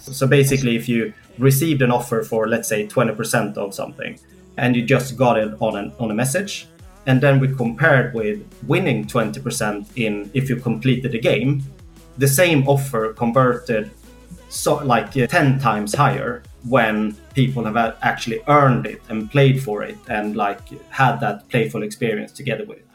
So 0.00 0.26
basically, 0.26 0.76
if 0.76 0.88
you 0.88 1.12
received 1.38 1.82
an 1.82 1.90
offer 1.90 2.22
for, 2.22 2.48
let's 2.48 2.68
say, 2.68 2.86
20% 2.86 3.56
of 3.56 3.74
something, 3.74 4.18
and 4.56 4.74
you 4.74 4.82
just 4.82 5.16
got 5.16 5.38
it 5.38 5.54
on, 5.60 5.76
an, 5.76 5.92
on 5.98 6.10
a 6.10 6.14
message, 6.14 6.66
and 7.06 7.20
then 7.20 7.40
we 7.40 7.48
compared 7.54 8.14
with 8.14 8.42
winning 8.66 9.06
20% 9.06 9.86
in 9.96 10.30
if 10.34 10.48
you 10.48 10.56
completed 10.56 11.12
the 11.12 11.18
game, 11.18 11.62
the 12.18 12.28
same 12.28 12.66
offer 12.68 13.12
converted 13.14 13.90
so 14.48 14.76
like 14.84 15.16
uh, 15.16 15.26
10 15.26 15.60
times 15.60 15.94
higher 15.94 16.42
when 16.64 17.14
people 17.34 17.64
have 17.64 17.96
actually 18.02 18.40
earned 18.48 18.84
it 18.84 19.00
and 19.08 19.30
played 19.30 19.62
for 19.62 19.82
it 19.82 19.96
and 20.08 20.36
like 20.36 20.60
had 20.90 21.20
that 21.20 21.48
playful 21.48 21.82
experience 21.82 22.32
together 22.32 22.64
with 22.64 22.78
it. 22.78 22.86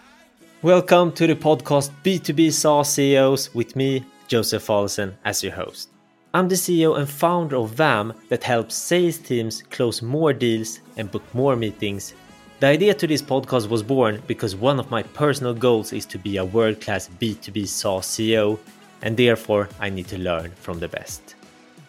Welcome 0.62 1.12
to 1.14 1.28
the 1.28 1.36
podcast 1.36 1.92
B2B 2.04 2.52
SaaS 2.52 2.90
CEOs 2.90 3.54
with 3.56 3.76
me, 3.76 4.04
Josef 4.28 4.70
Olsen, 4.70 5.18
as 5.24 5.44
your 5.44 5.54
host. 5.54 5.95
I'm 6.36 6.50
the 6.50 6.56
CEO 6.56 7.00
and 7.00 7.10
founder 7.10 7.56
of 7.56 7.72
Vaam 7.72 8.14
that 8.28 8.44
helps 8.44 8.76
sales 8.76 9.18
teams 9.18 9.62
close 9.70 10.02
more 10.02 10.34
deals 10.34 10.82
and 10.98 11.10
book 11.10 11.24
more 11.34 11.56
meetings. 11.56 12.14
The 12.60 12.68
idea 12.68 12.94
to 12.94 13.08
this 13.08 13.22
podcast 13.22 13.70
was 13.70 13.82
born 13.82 14.22
because 14.28 14.54
one 14.54 14.78
of 14.78 14.92
my 14.92 15.02
personal 15.02 15.54
goals 15.54 15.94
is 15.94 16.06
to 16.08 16.18
be 16.18 16.36
a 16.36 16.44
world 16.44 16.82
class 16.82 17.10
B2B 17.22 17.66
SaaS 17.70 18.06
CEO, 18.08 18.60
and 19.02 19.16
therefore 19.16 19.70
I 19.80 19.90
need 19.90 20.10
to 20.10 20.18
learn 20.18 20.52
from 20.60 20.78
the 20.80 20.90
best. 20.90 21.36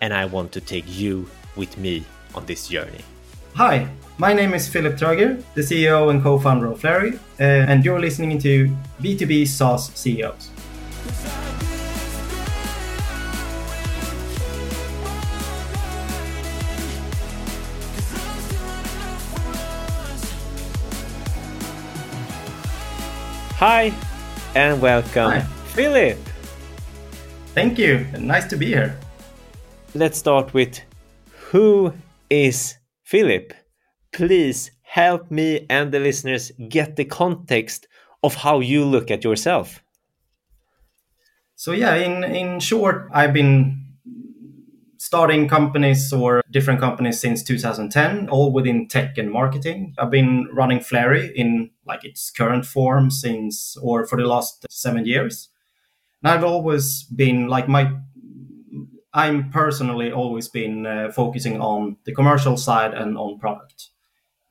And 0.01 0.15
I 0.15 0.27
want 0.27 0.53
to 0.53 0.61
take 0.61 0.85
you 0.87 1.29
with 1.57 1.77
me 1.77 2.05
on 2.33 2.47
this 2.47 2.69
journey. 2.69 3.01
Hi, 3.57 3.89
my 4.17 4.33
name 4.33 4.55
is 4.55 4.69
Filip 4.69 4.95
Tröger, 4.95 5.43
the 5.55 5.63
CEO 5.63 6.09
and 6.09 6.23
co 6.23 6.39
founder 6.39 6.71
of 6.71 6.81
Flarie, 6.81 7.19
uh, 7.41 7.43
and 7.43 7.85
you're 7.85 7.99
listening 7.99 8.39
to 8.39 8.71
B2B 9.03 9.49
SaaS 9.49 9.91
CEOs. 9.97 10.51
Hi, 23.59 23.91
and 24.55 24.83
welcome, 24.83 25.31
Hi. 25.31 25.41
Filip. 25.73 26.19
Thank 27.55 27.79
you. 27.79 28.07
Nice 28.19 28.45
to 28.49 28.57
be 28.57 28.67
here. 28.67 28.99
Let's 29.95 30.19
start 30.19 30.53
with 30.53 30.83
who 31.49 31.95
is 32.29 32.77
Filip? 33.03 33.55
Please 34.13 34.73
help 34.83 35.31
me 35.31 35.65
and 35.71 35.91
the 35.91 36.01
listeners 36.01 36.53
get 36.69 36.97
the 36.97 37.07
context 37.07 37.89
of 38.23 38.35
how 38.35 38.61
you 38.61 38.85
look 38.85 39.11
at 39.11 39.25
yourself. 39.25 39.83
So 41.55 41.73
yeah, 41.73 41.95
in 41.95 42.25
in 42.25 42.61
short, 42.61 43.09
I've 43.11 43.33
been 43.33 43.87
starting 44.99 45.49
companies 45.49 46.13
or 46.13 46.43
different 46.51 46.81
companies 46.81 47.21
since 47.21 47.43
2010, 47.43 48.29
all 48.29 48.53
within 48.53 48.87
tech 48.87 49.17
and 49.17 49.31
marketing. 49.31 49.95
I've 49.99 50.11
been 50.11 50.47
running 50.53 50.81
Flarie 50.81 51.33
in 51.35 51.71
like 51.87 52.05
its 52.05 52.31
current 52.31 52.67
form 52.67 53.11
since 53.11 53.77
or 53.83 54.07
for 54.07 54.19
the 54.19 54.27
last 54.27 54.67
seven 54.71 55.07
years. 55.07 55.49
And 56.23 56.33
I've 56.33 56.45
always 56.45 57.05
been 57.05 57.49
like 57.49 57.69
my 57.69 57.93
I'm 59.17 59.51
personally 59.51 60.13
always 60.13 60.47
been 60.47 60.85
uh, 60.85 61.11
focusing 61.11 61.59
on 61.59 61.97
the 62.05 62.13
commercial 62.13 62.59
side 62.59 62.93
and 62.93 63.17
on 63.17 63.39
product. 63.39 63.89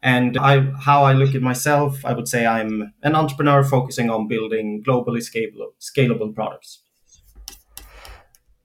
And 0.02 0.38
I, 0.38 0.72
how 0.80 1.04
I 1.04 1.14
look 1.14 1.36
at 1.36 1.42
myself, 1.44 2.04
I 2.04 2.14
would 2.14 2.28
say 2.28 2.48
I'm 2.48 2.92
an 3.04 3.16
entrepreneur 3.16 3.64
focusing 3.64 4.10
on 4.10 4.28
building 4.28 4.84
globally 4.84 5.22
scalable, 5.22 5.74
scalable 5.80 6.34
products. 6.34 6.82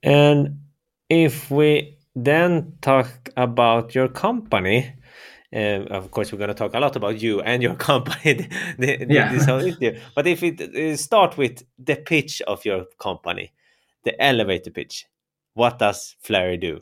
And 0.02 0.60
if 1.10 1.50
we 1.50 1.98
then 2.14 2.74
talk 2.80 3.28
about 3.36 3.94
your 3.94 4.08
company, 4.08 4.94
uh, 5.52 5.84
of 5.90 6.10
course, 6.10 6.32
we're 6.32 6.38
going 6.38 6.48
to 6.48 6.54
talk 6.54 6.74
a 6.74 6.80
lot 6.80 6.96
about 6.96 7.20
you 7.20 7.40
and 7.40 7.62
your 7.62 7.74
company 7.90 8.48
the, 8.78 8.96
the, 8.96 9.06
yeah. 9.08 9.32
this 9.32 9.44
whole 9.44 9.60
interview. 9.60 9.98
But 10.14 10.26
if 10.26 10.42
we 10.42 10.56
uh, 10.92 10.96
start 10.96 11.36
with 11.36 11.64
the 11.78 11.96
pitch 11.96 12.40
of 12.42 12.64
your 12.64 12.86
company, 12.98 13.52
the 14.04 14.20
elevator 14.22 14.70
pitch, 14.70 15.06
what 15.54 15.78
does 15.78 16.16
Flarie 16.22 16.60
do? 16.60 16.80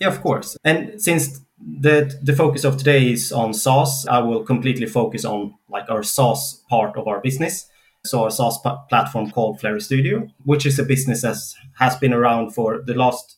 Yeah, 0.00 0.08
of 0.08 0.20
course. 0.20 0.56
And 0.64 1.00
since 1.00 1.40
the 1.58 2.18
the 2.20 2.32
focus 2.32 2.64
of 2.64 2.76
today 2.76 3.12
is 3.12 3.32
on 3.32 3.54
SaaS, 3.54 4.06
I 4.08 4.18
will 4.18 4.42
completely 4.42 4.86
focus 4.86 5.24
on 5.24 5.54
like 5.68 5.88
our 5.88 6.02
SaaS 6.02 6.64
part 6.68 6.96
of 6.96 7.06
our 7.06 7.20
business. 7.20 7.68
So 8.04 8.24
our 8.24 8.30
SaaS 8.30 8.58
p- 8.64 8.70
platform 8.88 9.30
called 9.30 9.60
Flarie 9.60 9.80
Studio, 9.80 10.26
which 10.44 10.66
is 10.66 10.78
a 10.78 10.82
business 10.82 11.22
that 11.22 11.36
has 11.78 11.94
been 11.96 12.12
around 12.12 12.52
for 12.52 12.82
the 12.84 12.94
last 12.94 13.36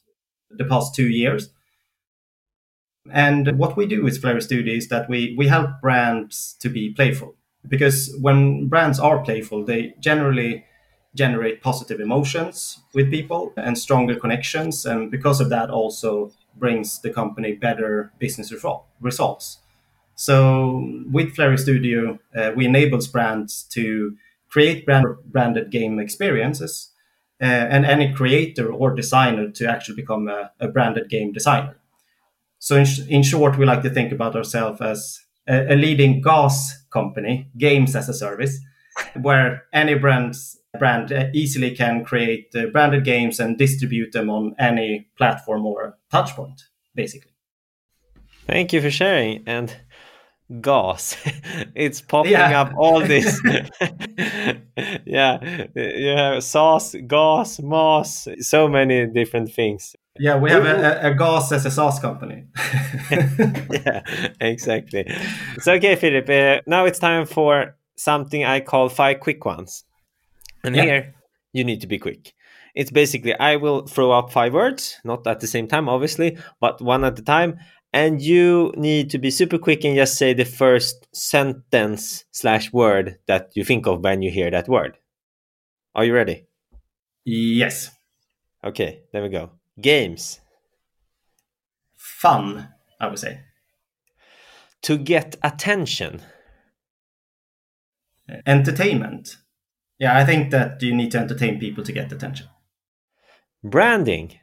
the 0.50 0.64
past 0.64 0.94
two 0.94 1.08
years. 1.08 1.50
And 3.10 3.58
what 3.58 3.76
we 3.76 3.86
do 3.86 4.02
with 4.02 4.20
Flarie 4.20 4.42
Studio 4.42 4.74
is 4.74 4.88
that 4.88 5.08
we 5.08 5.34
we 5.36 5.48
help 5.48 5.80
brands 5.82 6.56
to 6.60 6.68
be 6.70 6.90
playful 6.90 7.34
because 7.68 8.14
when 8.20 8.68
brands 8.68 8.98
are 8.98 9.22
playful, 9.22 9.64
they 9.64 9.94
generally 10.00 10.64
generate 11.14 11.62
positive 11.62 12.00
emotions 12.00 12.80
with 12.92 13.10
people 13.10 13.52
and 13.56 13.78
stronger 13.78 14.16
connections, 14.16 14.84
and 14.84 15.10
because 15.10 15.40
of 15.40 15.48
that, 15.50 15.70
also 15.70 16.32
brings 16.56 17.00
the 17.00 17.10
company 17.10 17.52
better 17.52 18.12
business 18.18 18.52
results. 19.00 19.58
So 20.16 20.88
with 21.10 21.34
Flarie 21.34 21.58
Studio, 21.58 22.18
uh, 22.36 22.52
we 22.56 22.66
enables 22.66 23.08
brands 23.08 23.64
to 23.70 24.16
create 24.48 24.86
brand, 24.86 25.06
branded 25.26 25.70
game 25.70 25.98
experiences 25.98 26.90
uh, 27.42 27.44
and 27.44 27.84
any 27.84 28.12
creator 28.12 28.72
or 28.72 28.94
designer 28.94 29.50
to 29.50 29.68
actually 29.68 29.96
become 29.96 30.28
a, 30.28 30.52
a 30.60 30.68
branded 30.68 31.08
game 31.10 31.32
designer. 31.32 31.76
So 32.64 32.76
in, 32.76 32.86
sh- 32.86 33.06
in, 33.10 33.22
short, 33.22 33.58
we 33.58 33.66
like 33.66 33.82
to 33.82 33.90
think 33.90 34.10
about 34.10 34.34
ourselves 34.34 34.80
as 34.80 35.20
a, 35.46 35.74
a 35.74 35.76
leading 35.76 36.22
GaaS 36.22 36.86
company, 36.90 37.50
games 37.58 37.94
as 37.94 38.08
a 38.08 38.14
service, 38.14 38.58
where 39.20 39.64
any 39.74 39.96
brands 39.96 40.58
brand 40.78 41.12
easily 41.34 41.76
can 41.76 42.06
create 42.06 42.46
uh, 42.56 42.64
branded 42.72 43.04
games 43.04 43.38
and 43.38 43.58
distribute 43.58 44.12
them 44.12 44.30
on 44.30 44.54
any 44.58 45.10
platform 45.18 45.66
or 45.66 45.98
touchpoint, 46.10 46.62
basically. 46.94 47.32
Thank 48.46 48.72
you 48.72 48.80
for 48.80 48.90
sharing. 48.90 49.42
And 49.46 49.76
GaaS. 50.62 51.18
it's 51.74 52.00
popping 52.00 52.32
yeah. 52.32 52.62
up 52.62 52.72
all 52.78 53.00
this. 53.00 53.42
yeah, 55.04 55.66
you 55.76 56.16
have 56.16 56.42
SaaS, 56.42 56.96
GaaS, 57.06 57.60
moss, 57.60 58.26
so 58.40 58.68
many 58.68 59.06
different 59.06 59.52
things. 59.52 59.94
Yeah, 60.18 60.38
we 60.38 60.50
have 60.50 60.64
a, 60.64 61.12
a 61.12 61.54
as 61.54 61.66
a 61.66 61.70
sauce 61.70 61.98
company. 61.98 62.44
yeah, 63.10 64.02
exactly. 64.40 65.12
So, 65.58 65.72
okay, 65.74 65.96
Filip, 65.96 66.28
uh, 66.28 66.62
now 66.68 66.84
it's 66.84 67.00
time 67.00 67.26
for 67.26 67.76
something 67.96 68.44
I 68.44 68.60
call 68.60 68.88
five 68.88 69.20
quick 69.20 69.44
ones. 69.44 69.84
And 70.62 70.76
yeah. 70.76 70.82
here, 70.82 71.14
you 71.52 71.64
need 71.64 71.80
to 71.80 71.88
be 71.88 71.98
quick. 71.98 72.32
It's 72.76 72.90
basically, 72.92 73.34
I 73.34 73.56
will 73.56 73.86
throw 73.86 74.12
up 74.12 74.32
five 74.32 74.52
words, 74.52 75.00
not 75.04 75.26
at 75.26 75.40
the 75.40 75.46
same 75.46 75.66
time, 75.66 75.88
obviously, 75.88 76.38
but 76.60 76.80
one 76.80 77.04
at 77.04 77.18
a 77.18 77.22
time 77.22 77.58
and 77.94 78.20
you 78.20 78.72
need 78.76 79.08
to 79.08 79.18
be 79.18 79.30
super 79.30 79.56
quick 79.56 79.84
and 79.84 79.94
just 79.94 80.18
say 80.18 80.34
the 80.34 80.44
first 80.44 81.06
sentence 81.14 82.24
slash 82.32 82.72
word 82.72 83.18
that 83.28 83.52
you 83.54 83.64
think 83.64 83.86
of 83.86 84.02
when 84.02 84.20
you 84.20 84.32
hear 84.32 84.50
that 84.50 84.68
word. 84.68 84.98
Are 85.94 86.04
you 86.04 86.12
ready? 86.12 86.48
Yes. 87.24 87.92
Okay, 88.64 89.02
there 89.12 89.22
we 89.22 89.28
go. 89.28 89.52
Games. 89.80 90.40
Fun, 91.96 92.68
I 93.00 93.08
would 93.08 93.18
say. 93.18 93.40
To 94.82 94.96
get 94.96 95.36
attention. 95.42 96.20
Entertainment. 98.46 99.36
Yeah, 99.98 100.16
I 100.16 100.24
think 100.24 100.50
that 100.50 100.82
you 100.82 100.94
need 100.94 101.10
to 101.12 101.18
entertain 101.18 101.58
people 101.58 101.84
to 101.84 101.92
get 101.92 102.12
attention. 102.12 102.48
Branding. 103.62 104.38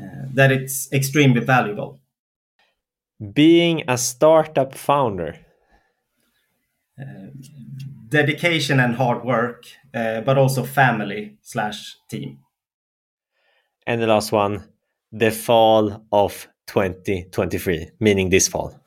Uh, 0.00 0.26
that 0.34 0.50
it's 0.52 0.92
extremely 0.92 1.40
valuable. 1.40 2.00
Being 3.32 3.82
a 3.88 3.98
startup 3.98 4.74
founder. 4.74 5.36
Uh, 7.00 7.30
dedication 8.08 8.80
and 8.80 8.96
hard 8.96 9.24
work, 9.24 9.64
uh, 9.94 10.20
but 10.20 10.38
also 10.38 10.64
family 10.64 11.38
slash 11.42 11.96
team. 12.08 12.38
And 13.86 14.00
the 14.00 14.06
last 14.06 14.32
one, 14.32 14.64
the 15.12 15.30
fall 15.30 16.04
of 16.12 16.48
2023, 16.66 17.90
meaning 17.98 18.30
this 18.30 18.48
fall. 18.48 18.78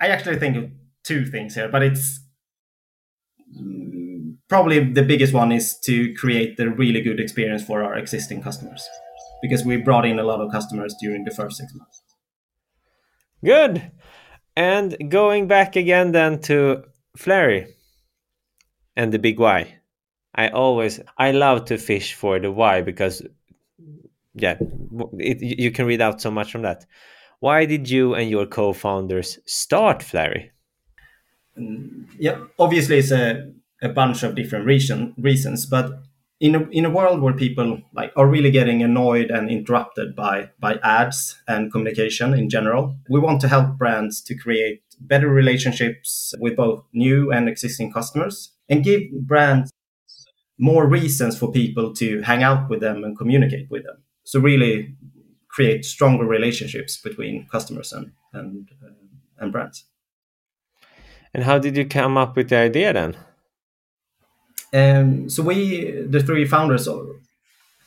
I 0.00 0.08
actually 0.08 0.38
think 0.38 0.56
of 0.56 0.70
two 1.04 1.24
things 1.26 1.54
here, 1.54 1.68
but 1.68 1.82
it's 1.82 2.20
probably 4.48 4.92
the 4.92 5.02
biggest 5.02 5.32
one 5.32 5.52
is 5.52 5.78
to 5.80 6.12
create 6.14 6.58
a 6.60 6.68
really 6.68 7.00
good 7.00 7.20
experience 7.20 7.64
for 7.64 7.82
our 7.82 7.96
existing 7.96 8.42
customers 8.42 8.88
because 9.40 9.64
we 9.64 9.76
brought 9.76 10.04
in 10.04 10.18
a 10.18 10.22
lot 10.22 10.40
of 10.40 10.50
customers 10.52 10.94
during 11.00 11.24
the 11.24 11.30
first 11.30 11.56
six 11.56 11.74
months. 11.74 12.02
Good. 13.44 13.90
And 14.56 15.10
going 15.10 15.48
back 15.48 15.74
again 15.76 16.12
then 16.12 16.40
to 16.42 16.84
Flarie 17.16 17.66
and 18.96 19.12
the 19.12 19.18
big 19.18 19.38
why. 19.38 19.81
I 20.34 20.48
always 20.48 21.00
I 21.18 21.32
love 21.32 21.66
to 21.66 21.78
fish 21.78 22.14
for 22.14 22.38
the 22.38 22.50
why 22.50 22.80
because 22.80 23.22
yeah, 24.34 24.56
it, 25.18 25.42
you 25.42 25.70
can 25.70 25.86
read 25.86 26.00
out 26.00 26.20
so 26.20 26.30
much 26.30 26.50
from 26.50 26.62
that. 26.62 26.86
Why 27.40 27.66
did 27.66 27.90
you 27.90 28.14
and 28.14 28.30
your 28.30 28.46
co-founders 28.46 29.38
start 29.46 30.00
Flarie? 30.00 30.50
Mm, 31.58 32.06
yeah, 32.18 32.38
obviously 32.58 32.98
it's 32.98 33.10
a, 33.10 33.52
a 33.82 33.88
bunch 33.88 34.22
of 34.22 34.34
different 34.34 34.64
reason, 34.64 35.12
reasons, 35.18 35.66
but 35.66 36.02
in 36.40 36.54
a, 36.54 36.62
in 36.70 36.84
a 36.84 36.90
world 36.90 37.20
where 37.20 37.34
people 37.34 37.82
like 37.94 38.12
are 38.16 38.26
really 38.26 38.50
getting 38.50 38.82
annoyed 38.82 39.30
and 39.30 39.50
interrupted 39.50 40.16
by 40.16 40.50
by 40.58 40.76
ads 40.82 41.40
and 41.46 41.70
communication 41.70 42.32
in 42.32 42.48
general, 42.48 42.96
we 43.10 43.20
want 43.20 43.40
to 43.42 43.48
help 43.48 43.76
brands 43.76 44.20
to 44.22 44.34
create 44.34 44.82
better 45.00 45.28
relationships 45.28 46.34
with 46.40 46.56
both 46.56 46.84
new 46.92 47.30
and 47.30 47.48
existing 47.48 47.92
customers 47.92 48.52
and 48.68 48.84
give 48.84 49.02
brands 49.26 49.70
more 50.58 50.86
reasons 50.86 51.38
for 51.38 51.50
people 51.50 51.92
to 51.94 52.20
hang 52.22 52.42
out 52.42 52.68
with 52.68 52.80
them 52.80 53.04
and 53.04 53.16
communicate 53.16 53.70
with 53.70 53.84
them. 53.84 54.02
So 54.24 54.40
really 54.40 54.94
create 55.48 55.84
stronger 55.84 56.24
relationships 56.24 56.96
between 56.96 57.46
customers 57.48 57.92
and 57.92 58.12
and 58.32 58.68
uh, 58.82 58.92
and 59.38 59.52
brands. 59.52 59.84
And 61.34 61.44
how 61.44 61.58
did 61.58 61.76
you 61.76 61.86
come 61.86 62.16
up 62.16 62.36
with 62.36 62.48
the 62.48 62.56
idea 62.56 62.92
then? 62.92 63.16
Um, 64.74 65.28
so 65.28 65.42
we, 65.42 65.90
the 66.08 66.22
three 66.22 66.46
founders, 66.46 66.88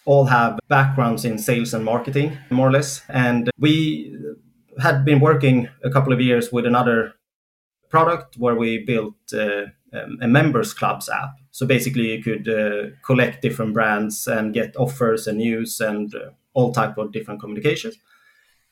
all 0.06 0.26
have 0.26 0.60
backgrounds 0.68 1.26
in 1.26 1.38
sales 1.38 1.74
and 1.74 1.84
marketing, 1.84 2.38
more 2.52 2.68
or 2.68 2.72
less, 2.72 3.02
and 3.10 3.50
we 3.58 4.16
had 4.80 5.04
been 5.06 5.20
working 5.20 5.68
a 5.84 5.90
couple 5.90 6.14
of 6.14 6.22
years 6.22 6.52
with 6.52 6.66
another 6.66 7.14
product 7.90 8.36
where 8.38 8.56
we 8.56 8.84
built 8.86 9.16
uh, 9.34 9.66
um, 9.94 10.18
a 10.22 10.28
members 10.28 10.74
clubs 10.74 11.10
app. 11.10 11.32
So 11.56 11.66
basically, 11.66 12.12
you 12.12 12.22
could 12.22 12.50
uh, 12.50 12.98
collect 13.02 13.42
different 13.42 13.74
brands 13.74 14.28
and 14.28 14.54
get 14.54 14.76
offers 14.76 15.26
and 15.26 15.38
news 15.38 15.80
and 15.80 16.14
uh, 16.14 16.32
all 16.54 16.74
type 16.74 16.98
of 16.98 17.14
different 17.14 17.40
communications. 17.40 17.96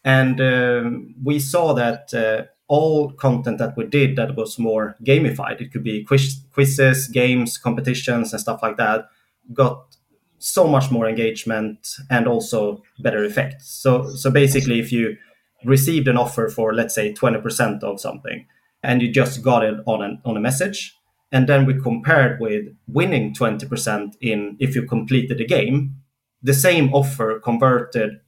And 0.03 0.41
um, 0.41 1.15
we 1.23 1.39
saw 1.39 1.73
that 1.75 2.13
uh, 2.13 2.51
all 2.67 3.13
content 3.13 3.59
that 3.59 3.77
we 3.77 3.85
did 3.85 4.17
that 4.17 4.35
was 4.35 4.59
more 4.59 4.97
gamified, 5.01 5.61
it 5.61 5.71
could 5.71 5.85
be 5.85 6.03
quiz- 6.03 6.43
quizzes, 6.53 7.07
games, 7.07 7.57
competitions, 7.57 8.33
and 8.33 8.41
stuff 8.41 8.61
like 8.61 8.75
that, 8.75 9.05
got 9.53 9.95
so 10.39 10.67
much 10.67 10.91
more 10.91 11.07
engagement 11.07 11.87
and 12.09 12.27
also 12.27 12.83
better 12.99 13.23
effects. 13.23 13.69
So, 13.69 14.13
so 14.13 14.29
basically, 14.29 14.81
if 14.81 14.91
you 14.91 15.15
received 15.63 16.09
an 16.09 16.17
offer 16.17 16.49
for 16.49 16.73
let's 16.73 16.93
say 16.93 17.13
20% 17.13 17.81
of 17.81 18.01
something 18.01 18.45
and 18.83 19.01
you 19.01 19.09
just 19.09 19.41
got 19.41 19.63
it 19.63 19.75
on 19.85 20.01
an, 20.01 20.21
on 20.25 20.35
a 20.35 20.41
message 20.41 20.97
and 21.33 21.49
then 21.49 21.65
we 21.65 21.73
compared 21.73 22.39
with 22.39 22.65
winning 22.87 23.33
20% 23.33 24.13
in 24.21 24.55
if 24.59 24.75
you 24.75 24.83
completed 24.83 25.37
the 25.37 25.45
game 25.45 25.95
the 26.41 26.53
same 26.53 26.93
offer 26.93 27.39
converted 27.39 28.19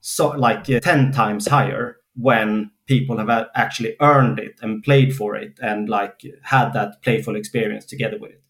so 0.00 0.28
like 0.28 0.68
uh, 0.70 0.80
10 0.80 1.12
times 1.12 1.48
higher 1.48 1.96
when 2.14 2.70
people 2.86 3.16
have 3.18 3.48
actually 3.54 3.96
earned 4.00 4.38
it 4.38 4.58
and 4.60 4.82
played 4.82 5.14
for 5.14 5.34
it 5.34 5.58
and 5.62 5.88
like 5.88 6.20
had 6.42 6.72
that 6.72 7.00
playful 7.02 7.36
experience 7.36 7.86
together 7.86 8.18
with 8.18 8.32
it. 8.32 8.42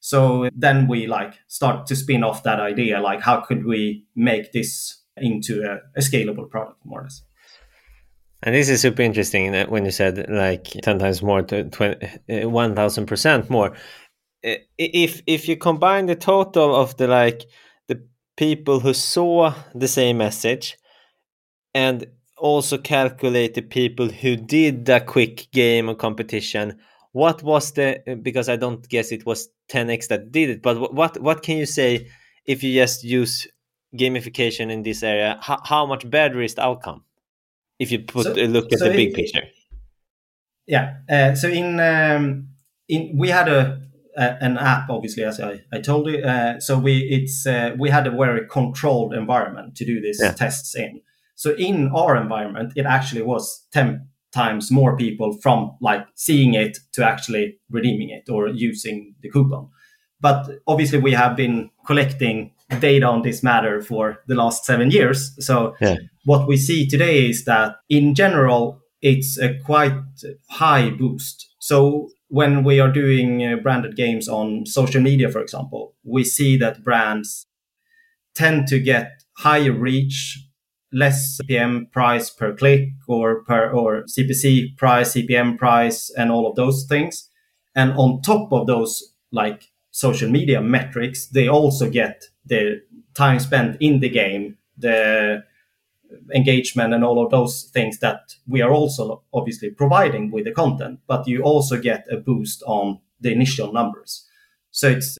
So 0.00 0.48
then 0.54 0.86
we 0.86 1.06
like 1.06 1.34
start 1.48 1.86
to 1.86 1.96
spin 1.96 2.22
off 2.22 2.44
that 2.44 2.60
idea 2.60 3.00
like 3.00 3.20
how 3.20 3.40
could 3.40 3.64
we 3.64 4.04
make 4.14 4.52
this 4.52 5.02
into 5.16 5.62
a, 5.62 5.80
a 5.98 6.00
scalable 6.00 6.48
product 6.48 6.78
more 6.84 7.00
or 7.00 7.04
less 7.04 7.22
and 8.42 8.54
this 8.54 8.68
is 8.68 8.80
super 8.80 9.02
interesting 9.02 9.52
when 9.68 9.84
you 9.84 9.90
said 9.90 10.26
like 10.28 10.64
10 10.64 10.98
times 11.00 11.22
more 11.22 11.42
to 11.42 11.64
1000% 11.64 13.26
uh, 13.26 13.46
more. 13.48 13.76
If 14.42 15.22
if 15.26 15.48
you 15.48 15.56
combine 15.56 16.06
the 16.06 16.14
total 16.14 16.76
of 16.76 16.96
the 16.96 17.08
like 17.08 17.46
the 17.88 18.06
people 18.36 18.78
who 18.78 18.94
saw 18.94 19.52
the 19.74 19.88
same 19.88 20.18
message 20.18 20.78
and 21.74 22.06
also 22.36 22.78
calculate 22.78 23.54
the 23.54 23.62
people 23.62 24.08
who 24.08 24.36
did 24.36 24.84
the 24.84 25.00
quick 25.00 25.50
game 25.50 25.88
or 25.88 25.96
competition, 25.96 26.78
what 27.10 27.42
was 27.42 27.72
the 27.72 28.00
because 28.22 28.48
I 28.48 28.54
don't 28.54 28.88
guess 28.88 29.10
it 29.10 29.26
was 29.26 29.48
10x 29.72 30.06
that 30.08 30.30
did 30.30 30.50
it, 30.50 30.62
but 30.62 30.94
what 30.94 31.20
what 31.20 31.42
can 31.42 31.56
you 31.56 31.66
say 31.66 32.08
if 32.46 32.62
you 32.62 32.72
just 32.72 33.02
use 33.02 33.48
gamification 33.98 34.70
in 34.70 34.84
this 34.84 35.02
area? 35.02 35.38
How, 35.42 35.60
how 35.64 35.86
much 35.86 36.08
better 36.08 36.40
is 36.40 36.54
the 36.54 36.62
outcome? 36.62 37.02
If 37.78 37.92
you 37.92 38.00
put 38.00 38.24
so, 38.24 38.32
look 38.32 38.72
at 38.72 38.78
so 38.78 38.88
the 38.88 38.94
big 38.94 39.14
picture. 39.14 39.44
Yeah. 40.66 40.96
Uh, 41.08 41.34
so 41.34 41.48
in 41.48 41.80
um, 41.80 42.48
in 42.88 43.16
we 43.16 43.28
had 43.30 43.48
a, 43.48 43.80
a, 44.16 44.36
an 44.42 44.58
app, 44.58 44.90
obviously, 44.90 45.24
as 45.24 45.40
I, 45.40 45.62
I 45.72 45.80
told 45.80 46.08
you. 46.08 46.18
Uh, 46.18 46.60
so 46.60 46.78
we 46.78 46.98
it's 47.10 47.46
uh, 47.46 47.74
we 47.78 47.90
had 47.90 48.06
a 48.06 48.10
very 48.10 48.46
controlled 48.46 49.14
environment 49.14 49.76
to 49.76 49.84
do 49.84 50.00
these 50.00 50.20
yeah. 50.20 50.32
tests 50.32 50.74
in. 50.74 51.00
So 51.34 51.54
in 51.54 51.90
our 51.94 52.16
environment, 52.16 52.72
it 52.76 52.84
actually 52.84 53.22
was 53.22 53.66
ten 53.72 54.08
times 54.32 54.70
more 54.70 54.96
people 54.96 55.38
from 55.40 55.76
like 55.80 56.06
seeing 56.14 56.54
it 56.54 56.78
to 56.92 57.04
actually 57.04 57.58
redeeming 57.70 58.10
it 58.10 58.30
or 58.30 58.48
using 58.48 59.14
the 59.22 59.30
coupon. 59.30 59.70
But 60.20 60.50
obviously, 60.66 60.98
we 60.98 61.12
have 61.12 61.36
been 61.36 61.70
collecting 61.86 62.52
data 62.80 63.06
on 63.06 63.22
this 63.22 63.42
matter 63.42 63.80
for 63.80 64.18
the 64.26 64.34
last 64.34 64.64
seven 64.64 64.90
years. 64.90 65.34
So 65.44 65.74
yeah. 65.80 65.96
what 66.24 66.46
we 66.46 66.56
see 66.56 66.86
today 66.86 67.28
is 67.28 67.44
that 67.44 67.76
in 67.88 68.14
general, 68.14 68.80
it's 69.00 69.38
a 69.38 69.58
quite 69.60 69.94
high 70.50 70.90
boost. 70.90 71.48
So 71.60 72.10
when 72.28 72.64
we 72.64 72.78
are 72.78 72.92
doing 72.92 73.44
uh, 73.44 73.56
branded 73.56 73.96
games 73.96 74.28
on 74.28 74.66
social 74.66 75.00
media, 75.00 75.30
for 75.30 75.40
example, 75.40 75.94
we 76.04 76.24
see 76.24 76.56
that 76.58 76.84
brands 76.84 77.46
tend 78.34 78.66
to 78.68 78.78
get 78.78 79.22
higher 79.38 79.72
reach, 79.72 80.38
less 80.92 81.38
CPM 81.40 81.90
price 81.90 82.30
per 82.30 82.54
click 82.54 82.88
or 83.06 83.44
per 83.44 83.70
or 83.70 84.04
CPC 84.04 84.76
price, 84.76 85.14
CPM 85.14 85.56
price, 85.56 86.10
and 86.16 86.30
all 86.30 86.48
of 86.48 86.56
those 86.56 86.84
things. 86.88 87.30
And 87.74 87.92
on 87.92 88.20
top 88.22 88.52
of 88.52 88.66
those, 88.66 89.14
like 89.32 89.70
social 89.98 90.30
media 90.30 90.60
metrics, 90.60 91.26
they 91.26 91.48
also 91.48 91.90
get 91.90 92.22
the 92.46 92.80
time 93.14 93.40
spent 93.40 93.76
in 93.80 93.98
the 93.98 94.08
game, 94.08 94.56
the 94.76 95.42
engagement, 96.32 96.94
and 96.94 97.02
all 97.04 97.24
of 97.24 97.32
those 97.32 97.64
things 97.72 97.98
that 97.98 98.20
we 98.46 98.62
are 98.62 98.70
also 98.70 99.24
obviously 99.34 99.70
providing 99.70 100.30
with 100.30 100.44
the 100.44 100.52
content. 100.52 101.00
But 101.08 101.26
you 101.26 101.42
also 101.42 101.80
get 101.80 102.06
a 102.12 102.16
boost 102.16 102.62
on 102.62 103.00
the 103.20 103.32
initial 103.32 103.72
numbers. 103.72 104.24
So 104.70 104.88
it's 104.88 105.18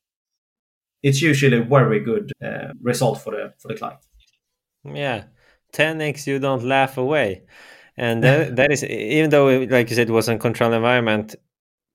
it's 1.03 1.21
usually 1.23 1.59
a 1.59 1.65
very 1.65 1.99
good 1.99 2.31
uh, 2.41 2.69
result 2.81 3.21
for 3.21 3.33
the 3.33 3.55
for 3.59 3.69
the 3.69 3.75
client. 3.75 3.99
Yeah, 4.85 5.25
10x 5.73 6.27
you 6.29 6.39
don't 6.39 6.63
laugh 6.63 6.99
away, 6.99 7.43
and 7.97 8.23
that, 8.27 8.55
that 8.55 8.71
is 8.71 8.85
even 8.85 9.31
though 9.31 9.67
like 9.69 9.91
you 9.91 9.97
said 9.97 10.09
it 10.09 10.13
was 10.13 10.29
a 10.29 10.39
controlled 10.39 10.75
environment, 10.75 11.35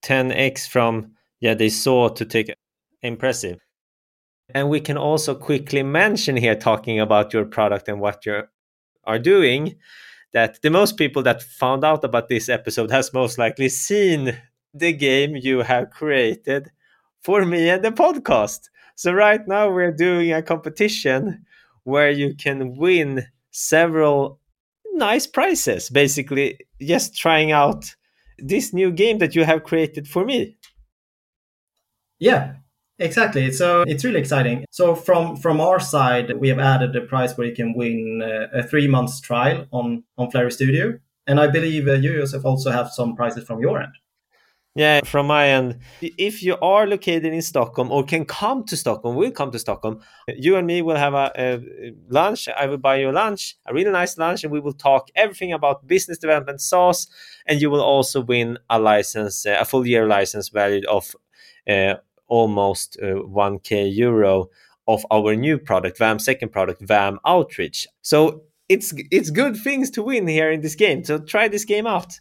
10x 0.04 0.68
from 0.68 1.14
yeah 1.40 1.54
they 1.54 1.70
saw 1.70 2.10
to 2.10 2.26
take 2.26 2.54
impressive. 3.04 3.60
And 4.50 4.70
we 4.70 4.80
can 4.80 4.98
also 4.98 5.36
quickly 5.36 5.84
mention 5.84 6.36
here, 6.36 6.56
talking 6.56 7.00
about 7.00 7.34
your 7.34 7.46
product 7.46 7.88
and 7.88 8.00
what 8.00 8.26
you 8.26 8.44
are 9.04 9.20
doing, 9.20 9.76
that 10.34 10.62
the 10.62 10.70
most 10.70 10.98
people 10.98 11.24
that 11.24 11.44
found 11.44 11.84
out 11.84 12.04
about 12.04 12.28
this 12.28 12.50
episode 12.50 12.92
has 12.92 13.14
most 13.14 13.38
likely 13.38 13.70
seen 13.70 14.38
the 14.74 14.92
game 14.92 15.36
you 15.36 15.60
have 15.60 15.92
created 15.92 16.72
for 17.22 17.46
me 17.46 17.70
and 17.70 17.84
the 17.84 17.92
podcast. 17.92 18.70
So 18.96 19.12
right 19.14 19.48
now 19.48 19.72
we're 19.72 19.92
doing 19.92 20.34
a 20.34 20.42
competition 20.42 21.46
where 21.84 22.12
you 22.12 22.36
can 22.36 22.76
win 22.76 23.28
several 23.52 24.40
nice 24.94 25.28
prizes, 25.28 25.90
basically 25.90 26.60
just 26.82 27.16
trying 27.16 27.52
out 27.52 27.96
this 28.40 28.74
new 28.74 28.92
game 28.92 29.20
that 29.20 29.36
you 29.36 29.44
have 29.44 29.64
created 29.64 30.08
for 30.08 30.26
me. 30.26 30.58
Yeah, 32.20 32.56
Exactly. 33.04 33.52
So 33.52 33.84
it's 33.86 34.06
really 34.06 34.22
exciting. 34.22 34.66
So 34.72 34.96
from 34.96 35.36
from 35.36 35.60
our 35.60 35.80
side, 35.80 36.32
we 36.38 36.48
have 36.48 36.60
added 36.60 36.96
a 36.96 37.02
prize 37.02 37.38
where 37.38 37.46
you 37.46 37.54
can 37.54 37.74
win 37.74 38.22
uh, 38.24 38.60
a 38.60 38.64
three 38.64 38.88
months 38.88 39.20
trial 39.20 39.66
on 39.72 40.04
on 40.18 40.32
Flarie 40.32 40.54
Studio, 40.54 40.98
and 41.28 41.38
I 41.38 41.48
believe 41.48 41.88
uh, 41.88 41.94
you 41.94 42.12
yourself 42.12 42.46
also 42.46 42.72
have 42.72 42.92
some 42.92 43.14
prizes 43.16 43.44
from 43.46 43.60
your 43.60 43.82
end. 43.82 43.94
Yeah, 44.76 45.02
from 45.04 45.28
my 45.28 45.50
end, 45.50 45.80
if 46.02 46.42
you 46.42 46.58
are 46.60 46.88
located 46.88 47.32
in 47.32 47.42
Stockholm 47.44 47.92
or 47.92 48.04
can 48.04 48.26
come 48.26 48.64
to 48.64 48.76
Stockholm, 48.76 49.16
we'll 49.16 49.32
come 49.32 49.52
to 49.52 49.60
Stockholm, 49.60 50.00
you 50.28 50.56
and 50.56 50.66
me 50.66 50.82
will 50.82 50.96
have 50.96 51.14
a, 51.14 51.32
a, 51.38 51.94
lunch. 52.10 52.48
I 52.48 52.66
will 52.66 52.80
buy 52.80 52.96
you 52.96 53.12
a 53.12 53.12
lunch, 53.12 53.56
a 53.68 53.74
really 53.74 53.92
nice 53.92 54.18
lunch, 54.18 54.44
and 54.44 54.52
we 54.52 54.60
will 54.60 54.74
talk 54.74 55.10
everything 55.14 55.54
about 55.54 55.86
business 55.86 56.18
development 56.18 56.60
SaaS. 56.60 57.08
And 57.46 57.62
you 57.62 57.70
will 57.70 57.84
also 57.84 58.22
win 58.22 58.58
a 58.68 58.80
license, 58.80 59.46
uh, 59.46 59.58
a 59.60 59.66
full 59.66 59.86
year 59.86 60.08
license 60.08 60.50
valued 60.50 60.86
of 60.86 61.16
uh, 61.70 61.96
almost 62.38 62.98
uh, 63.02 63.22
1k 63.46 63.96
euro 63.96 64.50
of 64.88 65.06
our 65.12 65.36
new 65.36 65.58
product 65.70 66.00
vaam 66.00 66.20
second 66.20 66.50
product 66.52 66.82
vaam 66.82 67.18
outreach. 67.26 67.88
So 68.02 68.42
it's 68.68 68.94
it's 69.12 69.30
good 69.42 69.56
things 69.56 69.92
to 69.92 70.02
win 70.04 70.28
here 70.28 70.52
in 70.52 70.62
this 70.62 70.76
game. 70.76 71.04
So 71.04 71.20
try 71.20 71.48
this 71.48 71.66
game 71.66 71.88
out. 71.96 72.20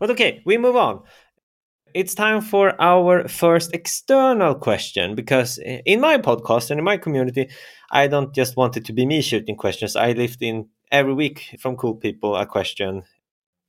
But 0.00 0.10
okay 0.10 0.42
we 0.46 0.58
move 0.58 0.76
on. 0.76 1.02
It's 1.94 2.14
time 2.14 2.40
for 2.40 2.66
our 2.80 3.28
first 3.28 3.74
external 3.74 4.54
question 4.54 5.14
because 5.14 5.58
in 5.92 6.00
my 6.00 6.18
podcast 6.18 6.70
and 6.70 6.78
in 6.78 6.84
my 6.84 6.98
community, 6.98 7.44
I 7.90 8.08
don't 8.08 8.34
just 8.34 8.56
want 8.56 8.76
it 8.76 8.84
to 8.86 8.92
be 8.92 9.06
me 9.06 9.22
shooting 9.22 9.56
questions. 9.56 9.96
I 9.96 10.12
lift 10.12 10.42
in 10.42 10.68
every 10.92 11.14
week 11.14 11.56
from 11.60 11.76
cool 11.76 11.94
people 11.94 12.36
a 12.36 12.46
question 12.46 13.02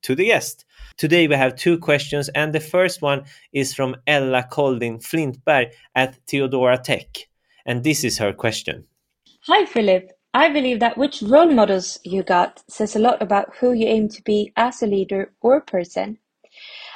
to 0.03 0.15
the 0.15 0.25
guest. 0.25 0.65
Today 0.97 1.27
we 1.27 1.35
have 1.35 1.55
two 1.55 1.77
questions, 1.77 2.29
and 2.29 2.53
the 2.53 2.59
first 2.59 3.01
one 3.01 3.25
is 3.53 3.73
from 3.73 3.95
Ella 4.07 4.47
Colldin 4.51 4.99
Flintberg 4.99 5.71
at 5.95 6.17
Teodora 6.25 6.81
Tech. 6.81 7.27
And 7.65 7.83
this 7.83 8.03
is 8.03 8.17
her 8.17 8.33
question. 8.33 8.85
Hi, 9.43 9.65
Filip. 9.65 10.11
I 10.33 10.49
believe 10.49 10.79
that 10.79 10.97
which 10.97 11.23
role 11.23 11.49
models 11.49 11.99
you 12.03 12.21
got 12.21 12.63
says 12.67 12.95
a 12.95 12.99
lot 12.99 13.21
about 13.21 13.55
who 13.57 13.71
you 13.71 13.87
aim 13.87 14.09
to 14.09 14.21
be 14.21 14.53
as 14.55 14.83
a 14.83 14.87
leader 14.87 15.33
or 15.41 15.59
person. 15.59 16.19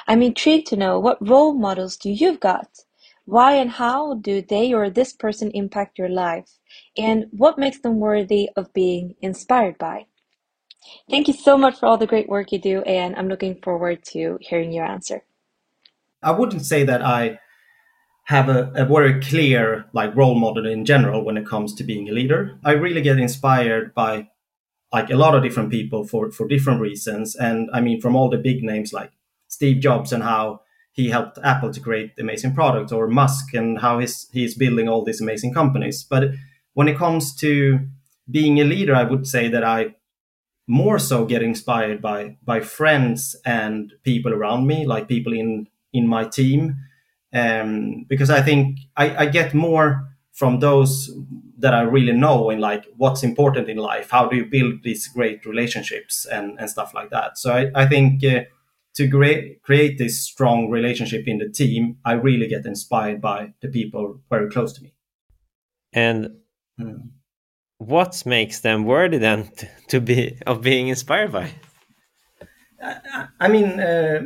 I'm 0.06 0.22
intrigued 0.22 0.68
to 0.68 0.76
know 0.76 1.00
what 1.00 1.26
role 1.26 1.54
models 1.54 1.96
do 1.96 2.10
you've 2.10 2.40
got? 2.40 2.68
Why 3.24 3.54
and 3.54 3.70
how 3.70 4.14
do 4.14 4.42
they 4.42 4.72
or 4.72 4.90
this 4.90 5.12
person 5.12 5.50
impact 5.52 5.98
your 5.98 6.10
life? 6.10 6.58
And 6.96 7.26
what 7.30 7.58
makes 7.58 7.80
them 7.80 7.98
worthy 7.98 8.50
of 8.54 8.72
being 8.74 9.14
inspired 9.22 9.78
by? 9.78 10.06
Thank 11.10 11.28
you 11.28 11.34
so 11.34 11.56
much 11.56 11.78
for 11.78 11.86
all 11.86 11.98
the 11.98 12.06
great 12.06 12.28
work 12.28 12.52
you 12.52 12.58
do, 12.58 12.82
and 12.82 13.14
I'm 13.16 13.28
looking 13.28 13.60
forward 13.62 14.04
to 14.12 14.38
hearing 14.40 14.72
your 14.72 14.84
answer. 14.84 15.22
I 16.22 16.30
wouldn't 16.30 16.64
say 16.64 16.84
that 16.84 17.02
I 17.02 17.38
have 18.24 18.48
a, 18.48 18.72
a, 18.74 18.86
very 18.86 19.20
clear 19.20 19.84
like 19.92 20.16
role 20.16 20.34
model 20.34 20.66
in 20.66 20.86
general 20.86 21.22
when 21.22 21.36
it 21.36 21.46
comes 21.46 21.74
to 21.74 21.84
being 21.84 22.08
a 22.08 22.12
leader. 22.12 22.58
I 22.64 22.72
really 22.72 23.02
get 23.02 23.18
inspired 23.18 23.94
by 23.94 24.28
like 24.92 25.10
a 25.10 25.16
lot 25.16 25.34
of 25.34 25.42
different 25.42 25.70
people 25.70 26.06
for 26.06 26.30
for 26.30 26.48
different 26.48 26.80
reasons, 26.80 27.36
and 27.36 27.68
I 27.72 27.80
mean 27.80 28.00
from 28.00 28.16
all 28.16 28.30
the 28.30 28.38
big 28.38 28.62
names 28.62 28.92
like 28.92 29.10
Steve 29.48 29.82
Jobs 29.82 30.12
and 30.12 30.22
how 30.22 30.62
he 30.92 31.10
helped 31.10 31.38
Apple 31.42 31.72
to 31.72 31.80
create 31.80 32.12
amazing 32.18 32.54
products, 32.54 32.92
or 32.92 33.08
Musk 33.08 33.52
and 33.52 33.80
how 33.80 33.98
he's 33.98 34.28
he's 34.32 34.56
building 34.56 34.88
all 34.88 35.04
these 35.04 35.20
amazing 35.20 35.52
companies. 35.52 36.02
But 36.02 36.30
when 36.72 36.88
it 36.88 36.96
comes 36.96 37.34
to 37.36 37.80
being 38.30 38.60
a 38.60 38.64
leader, 38.64 38.94
I 38.94 39.04
would 39.04 39.26
say 39.26 39.48
that 39.48 39.64
I 39.64 39.96
more 40.66 40.98
so 40.98 41.24
get 41.24 41.42
inspired 41.42 42.00
by 42.00 42.36
by 42.42 42.60
friends 42.60 43.36
and 43.44 43.92
people 44.02 44.32
around 44.32 44.66
me, 44.66 44.86
like 44.86 45.08
people 45.08 45.32
in 45.32 45.68
in 45.92 46.06
my 46.06 46.24
team, 46.24 46.76
um, 47.32 48.04
because 48.08 48.30
I 48.30 48.42
think 48.42 48.78
I, 48.96 49.24
I 49.24 49.26
get 49.26 49.54
more 49.54 50.08
from 50.32 50.58
those 50.58 51.14
that 51.58 51.72
I 51.72 51.82
really 51.82 52.12
know 52.12 52.50
in 52.50 52.58
like 52.58 52.86
what's 52.96 53.22
important 53.22 53.68
in 53.68 53.76
life. 53.76 54.10
How 54.10 54.26
do 54.26 54.36
you 54.36 54.44
build 54.44 54.82
these 54.82 55.06
great 55.08 55.46
relationships 55.46 56.26
and 56.26 56.58
and 56.58 56.68
stuff 56.70 56.94
like 56.94 57.10
that. 57.10 57.38
So 57.38 57.52
I 57.52 57.70
I 57.74 57.86
think. 57.86 58.24
Uh, 58.24 58.44
to 58.94 59.08
create 59.10 59.60
create 59.62 59.98
this 59.98 60.22
strong 60.22 60.70
relationship 60.70 61.26
in 61.26 61.38
the 61.38 61.48
team, 61.48 61.98
I 62.04 62.12
really 62.12 62.46
get 62.46 62.64
inspired 62.64 63.20
by 63.20 63.52
the 63.60 63.68
people 63.68 64.20
very 64.30 64.48
close 64.48 64.72
to 64.74 64.82
me. 64.82 64.94
And 65.92 66.36
mm. 66.80 67.10
What 67.78 68.24
makes 68.26 68.60
them 68.60 68.84
worthy 68.84 69.18
then 69.18 69.50
to 69.88 70.00
be 70.00 70.38
of 70.46 70.62
being 70.62 70.88
inspired 70.88 71.32
by? 71.32 71.50
I, 72.82 73.26
I 73.40 73.48
mean, 73.48 73.80
uh, 73.80 74.20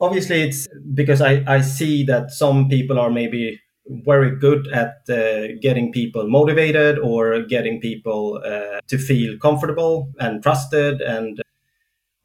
obviously, 0.00 0.42
it's 0.42 0.68
because 0.94 1.20
I 1.20 1.44
I 1.46 1.60
see 1.62 2.04
that 2.04 2.30
some 2.30 2.68
people 2.68 2.98
are 2.98 3.10
maybe 3.10 3.60
very 3.86 4.38
good 4.38 4.66
at 4.68 4.96
uh, 5.10 5.58
getting 5.60 5.92
people 5.92 6.26
motivated 6.28 6.98
or 6.98 7.42
getting 7.42 7.80
people 7.80 8.40
uh, 8.44 8.80
to 8.88 8.96
feel 8.96 9.36
comfortable 9.38 10.10
and 10.18 10.42
trusted 10.42 11.02
and 11.02 11.42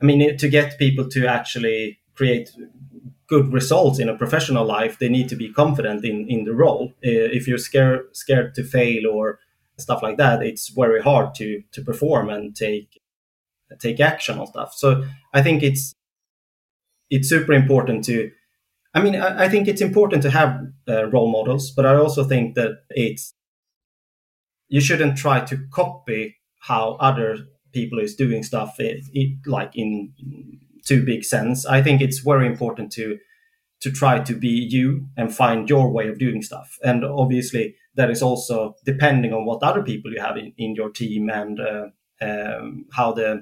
I 0.02 0.06
mean, 0.06 0.38
to 0.38 0.48
get 0.48 0.78
people 0.78 1.10
to 1.10 1.28
actually 1.28 2.00
create 2.16 2.52
good 3.28 3.52
results 3.54 4.00
in 4.00 4.10
a 4.10 4.18
professional 4.18 4.66
life, 4.66 4.98
they 4.98 5.10
need 5.10 5.30
to 5.30 5.36
be 5.36 5.52
confident 5.52 6.04
in, 6.06 6.26
in 6.30 6.46
the 6.46 6.54
role. 6.54 6.94
Uh, 7.06 7.30
if 7.38 7.48
you're 7.48 7.58
scared 7.58 8.16
scared 8.16 8.56
to 8.56 8.64
fail 8.64 9.08
or 9.08 9.40
stuff 9.82 10.04
like 10.04 10.18
that, 10.18 10.44
it's 10.44 10.70
very 10.70 11.02
hard 11.02 11.36
to 11.36 11.62
to 11.72 11.82
perform 11.82 12.30
and 12.30 12.56
take 12.56 13.02
take 13.80 14.00
action 14.00 14.40
on 14.40 14.48
stuff. 14.48 14.74
So 14.74 15.06
I 15.34 15.42
think 15.42 15.64
it's 15.64 15.96
it's 17.10 17.30
super 17.30 17.54
important 17.54 18.06
to. 18.06 18.32
I 18.94 19.02
mean, 19.02 19.16
I, 19.16 19.46
I 19.46 19.50
think 19.50 19.68
it's 19.68 19.82
important 19.82 20.24
to 20.24 20.32
have 20.32 20.62
uh, 20.88 21.06
role 21.10 21.32
models, 21.32 21.72
but 21.72 21.86
I 21.86 21.96
also 21.96 22.24
think 22.24 22.56
that 22.56 22.84
it's 22.90 23.34
you 24.70 24.80
shouldn't 24.80 25.18
try 25.18 25.42
to 25.42 25.58
copy 25.72 26.38
how 26.60 26.98
other 27.00 27.38
people 27.74 28.00
is 28.00 28.16
doing 28.16 28.44
stuff 28.44 28.80
it, 28.80 29.04
it, 29.14 29.38
like 29.46 29.72
in 29.76 30.14
too 30.86 31.04
big 31.04 31.24
sense 31.24 31.66
i 31.66 31.82
think 31.82 32.02
it's 32.02 32.20
very 32.20 32.48
important 32.48 32.92
to 32.92 33.18
to 33.82 33.92
try 33.92 34.20
to 34.20 34.34
be 34.34 34.50
you 34.50 35.06
and 35.18 35.34
find 35.36 35.70
your 35.70 35.92
way 35.92 36.08
of 36.08 36.18
doing 36.18 36.42
stuff 36.42 36.78
and 36.84 37.04
obviously 37.06 37.76
that 38.00 38.10
is 38.10 38.22
also 38.22 38.76
depending 38.86 39.34
on 39.34 39.46
what 39.46 39.62
other 39.62 39.84
people 39.84 40.10
you 40.10 40.22
have 40.22 40.38
in, 40.38 40.54
in 40.58 40.74
your 40.74 40.90
team 40.90 41.30
and 41.30 41.60
uh, 41.60 41.88
um, 42.22 42.86
how 42.94 43.12
the 43.12 43.42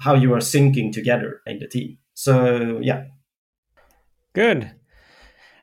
how 0.00 0.14
you 0.14 0.34
are 0.34 0.40
syncing 0.40 0.92
together 0.92 1.40
in 1.46 1.60
the 1.60 1.68
team. 1.68 1.98
So 2.14 2.80
yeah. 2.82 3.04
Good. 4.32 4.72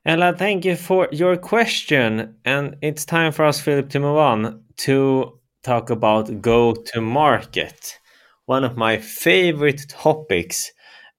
Ella 0.06 0.34
thank 0.38 0.64
you 0.64 0.78
for 0.78 1.10
your 1.12 1.36
question. 1.36 2.36
And 2.46 2.78
it's 2.82 3.04
time 3.04 3.34
for 3.34 3.44
us 3.44 3.60
filip 3.60 3.90
to 3.90 4.00
move 4.00 4.18
on 4.18 4.64
to 4.78 5.40
talk 5.64 5.90
about 5.90 6.42
go 6.42 6.74
to 6.74 7.02
market, 7.02 8.00
one 8.46 8.64
of 8.64 8.78
my 8.78 9.00
favorite 9.00 9.86
topics. 9.90 10.72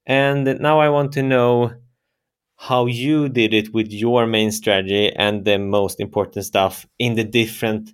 And 0.07 0.59
now 0.59 0.80
I 0.80 0.88
want 0.88 1.12
to 1.12 1.23
know 1.23 1.75
how 2.60 2.86
you 2.86 3.28
did 3.28 3.54
it 3.54 3.72
with 3.72 3.90
your 3.90 4.26
main 4.26 4.50
strategy 4.50 5.12
and 5.14 5.44
the 5.44 5.58
most 5.58 6.00
important 6.00 6.44
stuff 6.44 6.86
in 6.98 7.14
the 7.14 7.24
different 7.24 7.92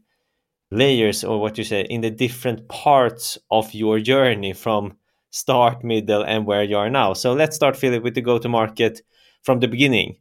layers 0.70 1.22
or 1.22 1.40
what 1.40 1.58
you 1.58 1.64
say 1.64 1.82
in 1.82 2.00
the 2.00 2.10
different 2.10 2.66
parts 2.68 3.38
of 3.50 3.72
your 3.74 4.00
journey 4.00 4.52
from 4.52 4.96
start 5.30 5.84
middle 5.84 6.22
and 6.22 6.46
where 6.46 6.62
you 6.62 6.76
are 6.76 6.90
now 6.90 7.12
so 7.12 7.32
let's 7.32 7.56
start 7.56 7.76
filip 7.76 8.02
with 8.02 8.14
the 8.14 8.20
go 8.20 8.38
to 8.38 8.48
market 8.48 9.02
from 9.42 9.60
the 9.60 9.68
beginning 9.68 10.16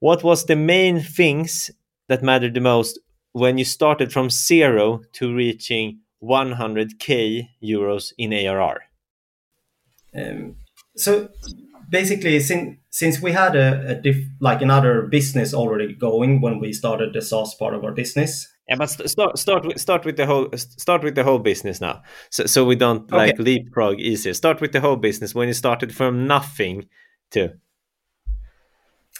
what 0.00 0.22
was 0.22 0.44
the 0.44 0.56
main 0.56 1.00
things 1.00 1.70
that 2.08 2.22
mattered 2.22 2.54
the 2.54 2.60
most 2.60 3.00
when 3.32 3.58
you 3.58 3.64
started 3.64 4.12
from 4.12 4.30
zero 4.30 5.00
to 5.12 5.34
reaching 5.34 6.00
100k 6.22 7.48
euros 7.62 8.12
in 8.18 8.32
ARR? 8.32 8.82
Um, 10.14 10.56
so 10.96 11.28
basically, 11.88 12.40
since 12.40 12.78
since 12.90 13.20
we 13.20 13.32
had 13.32 13.56
a, 13.56 13.90
a 13.90 13.94
diff, 13.94 14.16
like 14.40 14.62
another 14.62 15.02
business 15.02 15.54
already 15.54 15.94
going 15.94 16.40
when 16.40 16.58
we 16.60 16.72
started 16.72 17.12
the 17.12 17.22
SaaS 17.22 17.54
part 17.54 17.74
of 17.74 17.84
our 17.84 17.92
business. 17.92 18.48
Yeah, 18.68 18.76
but 18.76 18.88
start 18.88 19.38
start 19.38 19.66
with 19.66 19.80
start 19.80 20.04
with 20.04 20.16
the 20.16 20.26
whole 20.26 20.50
start 20.54 21.02
with 21.02 21.14
the 21.14 21.24
whole 21.24 21.38
business 21.38 21.80
now, 21.80 22.02
so 22.30 22.46
so 22.46 22.64
we 22.64 22.76
don't 22.76 23.04
okay. 23.04 23.16
like 23.16 23.38
leapfrog 23.38 23.98
easier. 23.98 24.34
Start 24.34 24.60
with 24.60 24.72
the 24.72 24.80
whole 24.80 24.96
business 24.96 25.34
when 25.34 25.48
you 25.48 25.54
started 25.54 25.94
from 25.94 26.26
nothing 26.26 26.86
to 27.30 27.54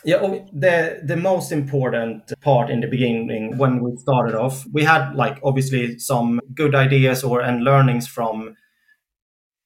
yeah, 0.05 0.19
oh, 0.23 0.47
the 0.53 1.01
the 1.05 1.17
most 1.17 1.51
important 1.51 2.33
part 2.41 2.71
in 2.71 2.81
the 2.81 2.87
beginning 2.87 3.59
when 3.59 3.83
we 3.83 3.97
started 3.97 4.35
off, 4.35 4.65
we 4.73 4.85
had 4.85 5.15
like 5.15 5.41
obviously 5.43 5.99
some 5.99 6.41
good 6.55 6.75
ideas 6.75 7.25
or 7.25 7.41
and 7.41 7.65
learnings 7.65 8.07
from 8.07 8.55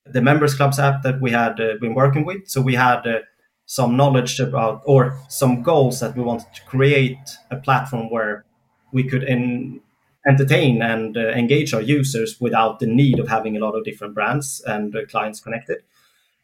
the 0.07 0.21
members 0.23 0.55
clubs 0.55 0.79
app 0.79 1.03
that 1.03 1.21
we 1.21 1.31
had 1.31 1.61
uh, 1.61 1.75
been 1.81 1.95
working 1.95 2.25
with. 2.25 2.49
So 2.49 2.61
we 2.61 2.75
had 2.75 3.07
uh, 3.07 3.21
some 3.67 3.97
knowledge 3.97 4.41
about 4.41 4.83
or 4.85 5.19
some 5.29 5.63
goals 5.63 6.01
that 6.01 6.17
we 6.17 6.23
wanted 6.23 6.53
to 6.55 6.63
create 6.65 7.19
a 7.51 7.57
platform 7.57 8.11
where 8.11 8.45
we 8.93 9.05
could 9.05 9.25
en- 9.25 9.81
entertain 10.27 10.83
and 10.83 11.17
uh, 11.17 11.29
engage 11.31 11.73
our 11.75 11.81
users 11.83 12.41
without 12.41 12.79
the 12.81 12.87
need 12.87 13.19
of 13.19 13.29
having 13.29 13.57
a 13.57 13.61
lot 13.61 13.75
of 13.75 13.85
different 13.85 14.15
brands 14.15 14.63
and 14.67 14.95
uh, 14.95 15.05
clients 15.07 15.41
connected. 15.41 15.79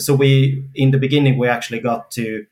So 0.01 0.15
we 0.15 0.65
in 0.75 0.93
the 0.93 0.99
beginning 0.99 1.39
we 1.39 1.49
actually 1.49 1.81
got 1.81 2.11
to 2.13 2.47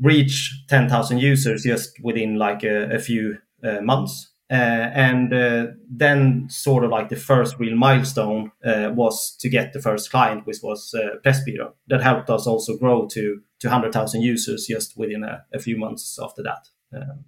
reach 0.00 0.64
10,000 0.68 1.18
users 1.18 1.62
just 1.64 1.98
within 2.02 2.36
like 2.36 2.62
a, 2.64 2.94
a 2.94 2.98
few 2.98 3.38
uh, 3.62 3.80
months. 3.80 4.31
Uh, 4.52 4.90
and 4.94 5.32
uh, 5.32 5.66
then, 5.88 6.46
sort 6.50 6.84
of 6.84 6.90
like 6.90 7.08
the 7.08 7.16
first 7.16 7.58
real 7.58 7.74
milestone 7.74 8.52
uh, 8.62 8.90
was 8.94 9.34
to 9.40 9.48
get 9.48 9.72
the 9.72 9.80
first 9.80 10.10
client, 10.10 10.46
which 10.46 10.58
was 10.62 10.94
uh, 10.94 11.16
Pressbyrå. 11.24 11.72
That 11.86 12.02
helped 12.02 12.28
us 12.28 12.46
also 12.46 12.76
grow 12.76 13.06
to 13.12 13.40
200,000 13.60 14.20
users 14.20 14.66
just 14.66 14.94
within 14.94 15.24
a, 15.24 15.42
a, 15.54 15.58
few 15.58 15.78
months 15.78 16.18
after 16.22 16.42
that. 16.42 16.68
Um, 16.94 17.24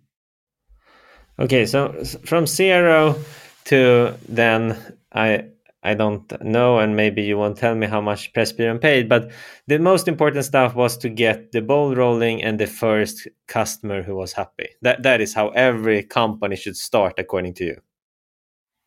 okay, 1.39 1.65
so 1.65 2.05
from 2.27 2.47
zero 2.47 3.17
to 3.65 4.15
then 4.29 4.77
I 5.11 5.47
I 5.85 5.93
don't 5.95 6.43
know, 6.43 6.79
and 6.79 6.97
maybe 6.97 7.23
you 7.23 7.37
won't 7.37 7.59
tell 7.59 7.75
me 7.75 7.87
how 7.87 8.01
much 8.01 8.33
Pressbyrån 8.33 8.81
paid, 8.81 9.07
but 9.07 9.31
the 9.67 9.79
most 9.79 10.09
important 10.09 10.45
stuff 10.47 10.75
was 10.75 10.97
to 10.99 11.11
get 11.11 11.53
the 11.53 11.61
ball 11.61 11.95
rolling 11.95 12.43
and 12.43 12.59
the 12.59 12.67
first 12.67 13.29
customer 13.47 14.03
who 14.03 14.17
was 14.17 14.33
happy. 14.33 14.69
That 14.81 15.03
that 15.03 15.21
is 15.21 15.35
how 15.35 15.49
every 15.51 16.03
company 16.03 16.57
should 16.57 16.77
start, 16.77 17.19
according 17.19 17.55
to 17.55 17.65
you. 17.65 17.81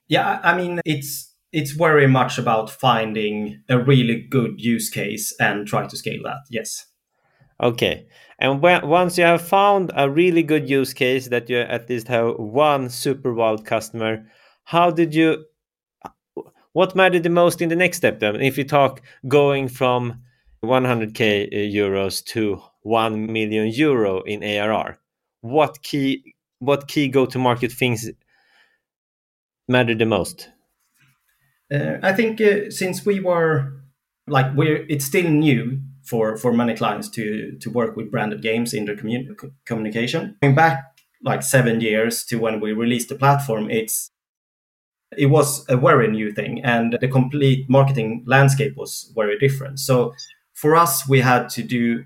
Yeah, 0.08 0.40
I 0.44 0.58
mean 0.58 0.82
it's 0.86 1.36
it's 1.52 1.72
very 1.72 2.08
much 2.08 2.38
about 2.38 2.70
finding 2.70 3.62
a 3.70 3.78
really 3.78 4.28
good 4.30 4.60
use 4.60 4.90
case 4.90 5.34
and 5.40 5.68
try 5.68 5.86
to 5.86 5.96
scale 5.96 6.24
that. 6.24 6.40
Yes. 6.50 6.88
Okay. 7.62 8.08
And 8.40 8.62
when, 8.62 8.88
once 8.88 9.18
you 9.18 9.24
have 9.24 9.42
found 9.42 9.92
a 9.96 10.10
really 10.10 10.44
good 10.44 10.70
use 10.70 10.94
case 10.94 11.30
that 11.30 11.50
you 11.50 11.60
at 11.60 11.90
least 11.90 12.08
have 12.08 12.36
one 12.38 12.90
super 12.90 13.34
wild 13.34 13.66
customer, 13.66 14.26
how 14.66 14.92
did 14.92 15.16
you 15.16 15.46
what 16.78 16.96
mattered 16.96 17.24
the 17.24 17.30
most 17.30 17.60
in 17.60 17.70
the 17.70 17.76
next 17.76 17.98
step 17.98 18.20
then? 18.20 18.36
If 18.40 18.56
you 18.56 18.64
talk 18.64 19.02
going 19.28 19.68
from 19.68 20.22
100k 20.64 21.52
euros 21.74 22.24
to 22.26 22.62
1 22.84 23.34
million 23.34 23.66
euro 23.70 24.22
in 24.22 24.44
ARR, 24.44 25.00
what 25.42 25.82
key 25.82 26.36
what 26.60 26.88
key 26.88 27.08
go 27.08 27.26
to 27.26 27.40
market 27.40 27.72
things 27.72 28.08
matter 29.68 29.96
the 29.96 30.06
most? 30.06 30.50
Uh, 31.74 31.98
I 32.04 32.14
think 32.14 32.40
uh, 32.40 32.70
since 32.70 33.04
we 33.04 33.22
were 33.22 33.74
like 34.28 34.54
we're 34.56 34.86
it's 34.88 35.06
still 35.06 35.28
new 35.28 35.82
for 36.04 36.38
for 36.38 36.54
many 36.54 36.76
clients 36.76 37.10
to 37.10 37.58
to 37.60 37.72
work 37.72 37.98
with 37.98 38.12
branded 38.12 38.44
games 38.44 38.76
in 38.76 38.86
their 38.86 38.96
commun- 38.96 39.36
communication. 39.66 40.38
Going 40.44 40.54
back 40.54 40.84
like 41.24 41.42
seven 41.42 41.82
years 41.82 42.24
to 42.26 42.38
when 42.38 42.60
we 42.60 42.72
released 42.72 43.10
the 43.10 43.16
platform, 43.16 43.72
it's 43.72 44.12
it 45.16 45.28
was 45.28 45.66
a 45.70 45.78
very 45.78 46.08
new 46.08 46.32
thing, 46.32 46.64
and 46.64 46.98
the 47.00 47.08
complete 47.08 47.70
marketing 47.70 48.24
landscape 48.26 48.76
was 48.76 49.12
very 49.16 49.38
different. 49.40 49.80
So 49.80 50.14
for 50.54 50.76
us, 50.76 51.08
we 51.08 51.22
had 51.22 51.50
to 51.50 51.64
do 51.64 52.06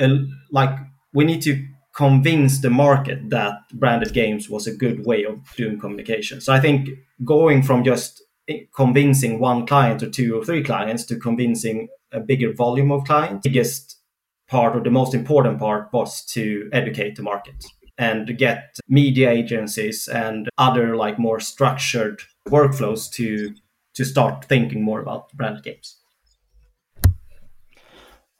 a, 0.00 0.08
like 0.50 0.76
we 1.12 1.24
need 1.24 1.42
to 1.42 1.64
convince 1.94 2.60
the 2.60 2.70
market 2.70 3.30
that 3.30 3.54
branded 3.72 4.12
games 4.12 4.50
was 4.50 4.66
a 4.66 4.74
good 4.74 5.06
way 5.06 5.24
of 5.24 5.38
doing 5.56 5.78
communication. 5.78 6.40
So 6.40 6.52
I 6.52 6.58
think 6.58 6.88
going 7.24 7.62
from 7.62 7.84
just 7.84 8.22
convincing 8.74 9.38
one 9.38 9.64
client 9.66 10.02
or 10.02 10.10
two 10.10 10.36
or 10.36 10.44
three 10.44 10.62
clients 10.62 11.04
to 11.06 11.16
convincing 11.16 11.88
a 12.12 12.20
bigger 12.20 12.52
volume 12.52 12.90
of 12.90 13.04
clients. 13.04 13.46
Biggest 13.46 13.98
part 14.48 14.76
or 14.76 14.80
the 14.82 14.90
most 14.90 15.14
important 15.14 15.58
part 15.58 15.88
was 15.92 16.24
to 16.26 16.68
educate 16.72 17.16
the 17.16 17.22
market 17.22 17.54
and 17.98 18.36
get 18.38 18.76
media 18.88 19.30
agencies 19.30 20.08
and 20.08 20.48
other 20.58 20.96
like 20.96 21.18
more 21.18 21.40
structured 21.40 22.22
workflows 22.48 23.10
to 23.12 23.54
to 23.94 24.04
start 24.04 24.44
thinking 24.46 24.82
more 24.82 25.00
about 25.00 25.32
branded 25.32 25.62
games. 25.62 25.98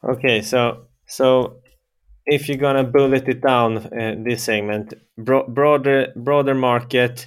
Okay, 0.03 0.43
so 0.43 0.87
so 1.07 1.61
if 2.27 2.49
you're 2.49 2.59
gonna 2.59 2.85
bullet 2.85 3.29
it 3.29 3.41
down, 3.41 3.77
uh, 3.77 4.17
this 4.19 4.45
segment, 4.45 4.95
bro- 5.17 5.49
broader 5.49 6.13
broader 6.17 6.55
market, 6.55 7.27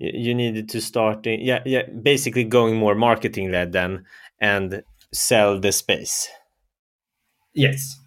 you 0.00 0.34
needed 0.34 0.68
to 0.70 0.80
start 0.80 1.26
in, 1.26 1.40
yeah 1.40 1.62
yeah 1.66 1.82
basically 2.02 2.44
going 2.44 2.76
more 2.76 2.94
marketing 2.94 3.50
led 3.50 3.72
then 3.72 4.04
and 4.40 4.82
sell 5.12 5.60
the 5.60 5.72
space 5.72 6.28
yes 7.52 8.00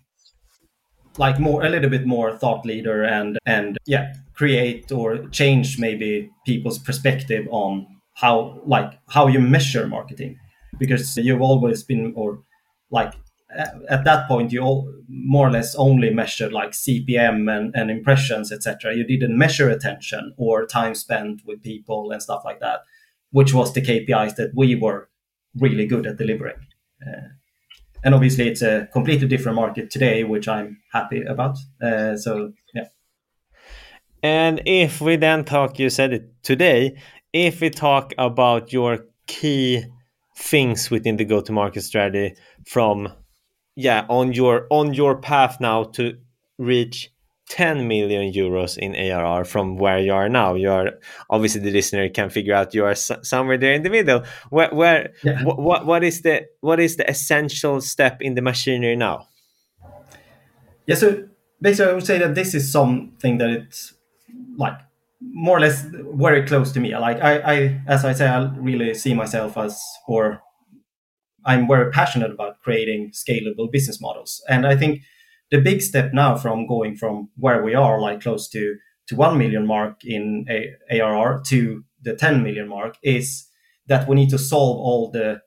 like 1.18 1.40
more 1.40 1.64
a 1.64 1.70
little 1.70 1.90
bit 1.90 2.06
more 2.06 2.38
thought 2.38 2.66
leader 2.66 3.04
and 3.04 3.38
and 3.46 3.78
yeah 3.86 4.14
create 4.34 4.92
or 4.92 5.28
change 5.30 5.78
maybe 5.80 6.30
people's 6.46 6.80
perspective 6.80 7.48
on 7.52 7.86
how 8.16 8.62
like 8.66 8.94
how 9.10 9.28
you 9.28 9.40
measure 9.40 9.88
marketing. 9.88 10.38
Because 10.80 11.16
you've 11.18 11.42
always 11.42 11.84
been 11.84 12.14
or 12.16 12.44
like 12.90 13.14
at 13.88 14.04
that 14.04 14.28
point 14.28 14.52
you 14.52 14.60
all 14.60 14.92
more 15.08 15.48
or 15.48 15.52
less 15.52 15.76
only 15.76 16.10
measured 16.10 16.52
like 16.52 16.72
cpm 16.72 17.56
and, 17.56 17.72
and 17.76 17.92
impressions 17.92 18.52
etc 18.52 18.96
you 18.96 19.06
didn't 19.06 19.38
measure 19.38 19.70
attention 19.70 20.34
or 20.38 20.66
time 20.66 20.96
spent 20.96 21.40
with 21.46 21.62
people 21.62 22.12
and 22.12 22.24
stuff 22.24 22.42
like 22.44 22.60
that 22.60 22.80
which 23.30 23.54
was 23.54 23.72
the 23.74 23.82
kpis 23.82 24.36
that 24.38 24.50
we 24.56 24.74
were 24.74 25.08
really 25.56 25.86
good 25.86 26.08
at 26.08 26.18
delivering. 26.18 26.56
Uh, 27.06 27.30
and 28.04 28.14
obviously 28.14 28.48
it's 28.48 28.62
a 28.62 28.88
completely 28.92 29.28
different 29.28 29.56
market 29.56 29.90
today 29.90 30.24
which 30.24 30.48
i'm 30.48 30.78
happy 30.92 31.24
about. 31.24 31.58
Uh, 31.82 32.16
so 32.16 32.54
yeah. 32.74 32.86
And 34.22 34.62
if 34.66 35.02
we 35.02 35.16
then 35.18 35.44
talk 35.44 35.80
you 35.80 35.90
said 35.90 36.14
it 36.14 36.44
today 36.44 36.98
if 37.34 37.62
we 37.62 37.70
talk 37.70 38.14
about 38.18 38.72
your 38.72 39.06
key 39.28 39.86
things 40.38 40.90
within 40.90 41.18
the 41.18 41.26
go 41.26 41.42
to 41.42 41.52
market 41.52 41.82
strategy 41.82 42.36
from 42.66 43.12
yeah 43.76 44.06
on 44.10 44.34
your 44.34 44.68
on 44.70 44.94
your 44.94 45.18
path 45.18 45.60
now 45.60 45.84
to 45.84 46.18
reach 46.58 47.12
10 47.50 47.88
million 47.88 48.32
euros 48.32 48.78
in 48.78 48.96
ARR 48.96 49.44
from 49.46 49.78
where 49.78 50.00
you 50.00 50.14
are 50.14 50.30
now. 50.30 50.56
You 50.56 50.72
are 50.72 50.92
obviously 51.30 51.62
the 51.62 51.72
listener 51.72 52.10
can 52.10 52.30
figure 52.30 52.54
out 52.54 52.74
you 52.74 52.86
are 52.86 52.96
somewhere 52.96 53.58
there 53.58 53.74
in 53.74 53.84
the 53.84 53.90
middle. 53.90 54.24
Where, 54.50 54.70
where 54.70 55.14
yeah. 55.24 55.44
what, 55.44 55.60
what 55.60 55.86
what 55.86 56.04
is 56.04 56.22
the 56.22 56.48
what 56.62 56.80
is 56.80 56.96
the 56.96 57.10
essential 57.10 57.82
step 57.82 58.22
in 58.22 58.36
the 58.36 58.42
machinery 58.42 58.96
now? 58.96 59.28
Yeah, 60.86 60.96
so 60.96 61.28
basically, 61.62 61.92
I 61.92 61.96
would 61.96 62.06
say 62.06 62.18
that 62.18 62.36
this 62.36 62.54
is 62.54 62.72
something 62.72 63.38
that 63.38 63.50
it's 63.50 63.94
like 64.58 64.78
more 65.22 65.58
or 65.58 65.62
less 65.62 65.86
very 66.16 66.46
close 66.46 66.72
to 66.74 66.80
me. 66.80 66.98
Like 66.98 67.22
I, 67.22 67.38
I 67.40 67.82
as 67.88 68.06
I 68.06 68.14
say, 68.14 68.28
I 68.28 68.44
really 68.56 68.94
see 68.94 69.14
myself 69.14 69.58
as 69.58 69.82
or 70.08 70.42
I'm 71.46 71.68
very 71.68 71.92
passionate 71.92 72.32
about 72.32 72.62
creating 72.62 73.12
scalable 73.12 73.72
business 73.72 74.00
models. 74.00 74.42
And 74.50 74.66
I 74.66 74.76
think 74.76 75.02
the 75.52 75.62
big 75.62 75.82
step 75.82 76.14
now 76.14 76.36
from 76.36 76.68
going 76.68 76.96
from 76.96 77.30
where 77.38 77.64
we 77.64 77.76
are, 77.76 78.02
like 78.02 78.22
close 78.22 78.50
to 78.50 78.76
to 79.08 79.16
1 79.16 79.38
million 79.38 79.68
mark 79.68 80.06
in 80.06 80.46
a- 80.50 80.74
ARR 80.90 81.42
to 81.48 81.84
the 82.02 82.16
10 82.16 82.42
million 82.42 82.70
mark 82.70 82.96
is 83.04 83.48
that 83.88 84.08
we 84.08 84.16
need 84.16 84.30
to 84.30 84.38
solve 84.38 84.78
all 84.78 85.12
the 85.12 85.42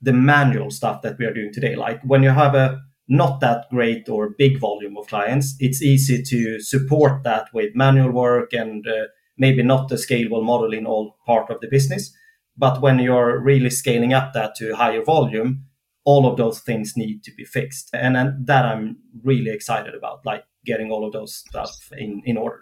the 0.00 0.12
manual 0.12 0.70
stuff 0.70 1.02
that 1.02 1.18
we 1.18 1.26
are 1.26 1.34
doing 1.34 1.52
today. 1.52 1.74
Like 1.74 2.00
when 2.02 2.22
you 2.22 2.30
have 2.30 2.54
a 2.54 2.80
not 3.08 3.40
that 3.40 3.66
great 3.70 4.08
or 4.08 4.34
big 4.38 4.58
volume 4.58 4.96
of 4.96 5.06
clients, 5.08 5.56
it's 5.58 5.82
easy 5.82 6.22
to 6.22 6.60
support 6.60 7.24
that 7.24 7.48
with 7.54 7.74
manual 7.74 8.12
work 8.12 8.52
and 8.52 8.86
uh, 8.86 9.06
maybe 9.38 9.62
not 9.62 9.88
the 9.88 9.96
scalable 9.96 10.44
model 10.44 10.72
in 10.74 10.86
all 10.86 11.16
part 11.26 11.50
of 11.50 11.60
the 11.60 11.68
business. 11.68 12.14
But 12.56 12.82
when 12.82 12.98
you're 12.98 13.40
really 13.40 13.70
scaling 13.70 14.12
up 14.12 14.34
that 14.34 14.54
to 14.56 14.74
higher 14.74 15.02
volume, 15.02 15.64
all 16.08 16.26
of 16.26 16.38
those 16.38 16.60
things 16.60 16.96
need 16.96 17.22
to 17.22 17.30
be 17.36 17.44
fixed. 17.44 17.90
And, 17.92 18.16
and 18.16 18.46
that 18.46 18.64
I'm 18.64 18.96
really 19.22 19.50
excited 19.50 19.94
about, 19.94 20.24
like 20.24 20.44
getting 20.64 20.90
all 20.90 21.04
of 21.06 21.12
those 21.12 21.34
stuff 21.34 21.90
in, 21.98 22.22
in 22.24 22.38
order. 22.38 22.60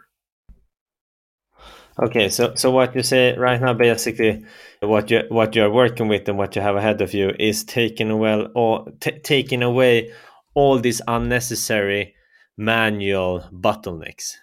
Okay, 2.02 2.28
so 2.28 2.54
so 2.56 2.70
what 2.70 2.94
you 2.96 3.02
say 3.02 3.34
right 3.38 3.58
now, 3.58 3.72
basically, 3.72 4.44
what 4.80 5.10
you 5.10 5.22
what 5.28 5.54
you 5.54 5.62
are 5.62 5.70
working 5.70 6.08
with 6.08 6.28
and 6.28 6.36
what 6.36 6.54
you 6.56 6.60
have 6.60 6.76
ahead 6.76 7.00
of 7.00 7.14
you 7.14 7.32
is 7.38 7.64
taking 7.64 8.10
away 8.10 8.46
or 8.54 8.86
taking 9.22 9.62
away 9.62 10.12
all 10.54 10.78
these 10.78 11.00
unnecessary 11.08 12.14
manual 12.58 13.48
bottlenecks 13.52 14.36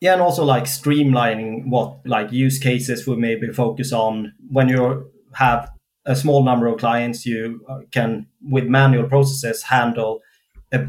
yeah 0.00 0.14
and 0.14 0.22
also 0.22 0.42
like 0.42 0.64
streamlining 0.64 1.68
what 1.68 1.98
like 2.06 2.32
use 2.32 2.58
cases 2.58 3.06
we 3.06 3.14
maybe 3.16 3.52
focus 3.52 3.92
on 3.92 4.32
when 4.48 4.68
you 4.68 5.10
have 5.34 5.70
a 6.08 6.16
small 6.16 6.42
number 6.42 6.66
of 6.66 6.78
clients 6.78 7.24
you 7.24 7.64
uh, 7.68 7.80
can 7.90 8.26
with 8.42 8.64
manual 8.64 9.08
processes 9.08 9.62
handle 9.62 10.20
a, 10.72 10.80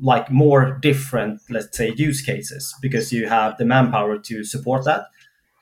like 0.00 0.30
more 0.30 0.78
different 0.80 1.40
let's 1.50 1.76
say 1.76 1.92
use 1.96 2.22
cases 2.22 2.74
because 2.80 3.12
you 3.12 3.28
have 3.28 3.56
the 3.58 3.64
manpower 3.64 4.18
to 4.18 4.44
support 4.44 4.84
that 4.84 5.06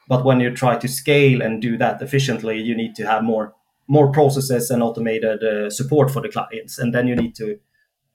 but 0.09 0.25
when 0.25 0.41
you 0.41 0.51
try 0.55 0.77
to 0.77 0.89
scale 0.89 1.43
and 1.43 1.61
do 1.61 1.77
that 1.77 2.01
efficiently 2.01 2.61
you 2.61 2.75
need 2.77 2.95
to 2.95 3.05
have 3.07 3.23
more 3.25 3.55
more 3.89 4.11
processes 4.13 4.71
and 4.71 4.83
automated 4.83 5.43
uh, 5.43 5.69
support 5.71 6.11
for 6.11 6.23
the 6.23 6.29
clients 6.29 6.79
and 6.79 6.95
then 6.95 7.07
you 7.07 7.17
need 7.17 7.35
to 7.35 7.59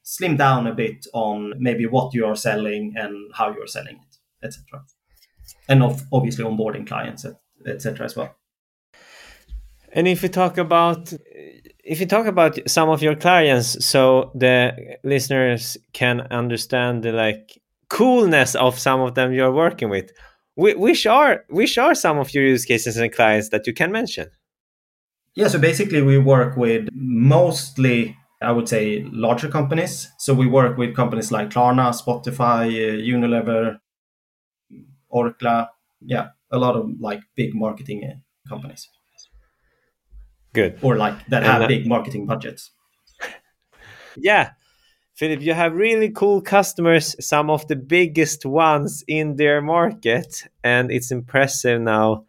slim 0.03 0.37
down 0.37 0.65
a 0.65 0.73
bit 0.73 1.05
on 1.13 1.53
maybe 1.59 1.85
what 1.85 2.13
you 2.13 2.25
are 2.25 2.35
selling 2.35 2.93
and 2.95 3.13
how 3.35 3.51
you 3.51 3.61
are 3.61 3.67
selling 3.67 3.95
it 3.95 4.09
etc. 4.43 4.83
And 5.67 5.83
of 5.83 6.03
obviously 6.11 6.45
onboarding 6.45 6.87
clients, 6.87 7.25
etc. 7.65 8.05
as 8.05 8.15
well. 8.15 8.35
And 9.93 10.07
if 10.07 10.21
we 10.21 10.29
talk 10.29 10.57
about 10.57 11.13
if 11.83 11.99
you 11.99 12.05
talk 12.05 12.27
about 12.27 12.59
some 12.69 12.89
of 12.89 13.01
your 13.01 13.15
clients, 13.15 13.83
so 13.83 14.31
the 14.35 14.97
listeners 15.03 15.77
can 15.93 16.21
understand 16.29 17.03
the 17.03 17.11
like 17.11 17.59
coolness 17.89 18.55
of 18.55 18.77
some 18.77 19.01
of 19.01 19.15
them 19.15 19.33
you're 19.33 19.51
working 19.51 19.89
with, 19.89 20.11
which 20.55 21.07
are 21.07 21.45
which 21.49 21.77
are 21.77 21.95
some 21.95 22.19
of 22.19 22.33
your 22.33 22.43
use 22.43 22.65
cases 22.65 22.97
and 22.97 23.11
clients 23.11 23.49
that 23.49 23.65
you 23.65 23.73
can 23.73 23.91
mention? 23.91 24.29
Yeah, 25.35 25.47
so 25.47 25.57
basically 25.57 26.01
we 26.01 26.17
work 26.17 26.57
with 26.57 26.89
mostly 26.93 28.15
I 28.41 28.51
would 28.51 28.69
say 28.69 29.03
larger 29.11 29.49
companies. 29.49 30.11
So 30.17 30.33
we 30.33 30.47
work 30.47 30.77
with 30.77 30.95
companies 30.95 31.31
like 31.31 31.49
Klarna, 31.49 31.91
Spotify, 31.91 32.67
uh, 32.67 33.01
Unilever, 33.01 33.79
Orkla, 35.11 35.69
yeah, 36.01 36.29
a 36.51 36.57
lot 36.57 36.75
of 36.75 36.89
like 36.99 37.21
big 37.35 37.53
marketing 37.53 38.03
uh, 38.05 38.49
companies. 38.49 38.87
Good. 40.53 40.79
Or 40.81 40.97
like 40.97 41.25
that 41.27 41.43
have 41.43 41.67
big 41.67 41.87
marketing 41.87 42.25
budgets. 42.25 42.71
Yeah. 44.17 44.51
Filip, 45.13 45.41
you 45.41 45.53
have 45.53 45.73
really 45.75 46.09
cool 46.09 46.41
customers, 46.41 47.15
some 47.25 47.49
of 47.49 47.67
the 47.67 47.75
biggest 47.75 48.45
ones 48.45 49.03
in 49.07 49.35
their 49.35 49.61
market, 49.61 50.47
and 50.63 50.91
it's 50.91 51.11
impressive 51.11 51.79
now 51.79 52.25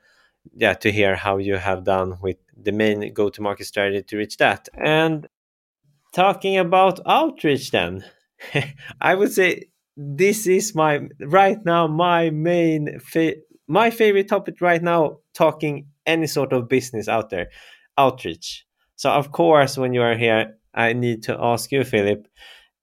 yeah 0.54 0.74
to 0.74 0.90
hear 0.90 1.16
how 1.16 1.38
you 1.38 1.56
have 1.56 1.84
done 1.84 2.18
with 2.20 2.36
the 2.56 2.72
main 2.72 3.12
go 3.12 3.28
to 3.28 3.42
market 3.42 3.66
strategy 3.66 4.02
to 4.02 4.16
reach 4.16 4.36
that. 4.36 4.68
And 4.74 5.28
talking 6.12 6.58
about 6.58 6.98
outreach 7.06 7.70
then 7.70 8.04
i 9.00 9.14
would 9.14 9.32
say 9.32 9.64
this 9.96 10.46
is 10.46 10.74
my 10.74 11.00
right 11.20 11.58
now 11.64 11.86
my 11.86 12.30
main 12.30 12.98
fa- 12.98 13.36
my 13.68 13.90
favorite 13.90 14.28
topic 14.28 14.60
right 14.60 14.82
now 14.82 15.18
talking 15.34 15.86
any 16.06 16.26
sort 16.26 16.52
of 16.52 16.68
business 16.68 17.06
out 17.06 17.30
there 17.30 17.48
outreach. 18.04 18.66
So 18.96 19.10
of 19.10 19.32
course 19.32 19.78
when 19.78 19.92
you 19.94 20.02
are 20.02 20.16
here 20.16 20.42
i 20.74 20.92
need 20.92 21.22
to 21.24 21.36
ask 21.52 21.72
you 21.72 21.82
filip 21.84 22.28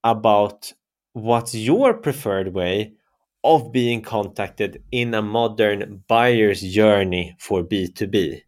about 0.04 0.74
what's 1.14 1.54
your 1.54 1.94
preferred 1.94 2.54
way 2.54 2.94
of 3.44 3.72
being 3.72 4.02
contacted 4.02 4.84
in 4.92 5.14
a 5.14 5.22
modern 5.22 6.04
buyer's 6.08 6.62
journey 6.62 7.36
for 7.40 7.64
b2b 7.64 8.42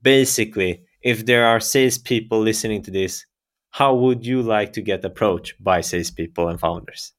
basically 0.00 0.72
if 1.02 1.26
there 1.26 1.44
are 1.44 1.60
salespeople 1.60 2.40
listening 2.40 2.82
to 2.82 2.90
this 2.90 3.26
how 3.70 3.94
would 3.94 4.24
you 4.26 4.42
like 4.42 4.72
to 4.72 4.82
get 4.82 5.04
approached 5.04 5.62
by 5.62 5.80
salespeople 5.80 6.48
and 6.48 6.58
founders? 6.58 7.12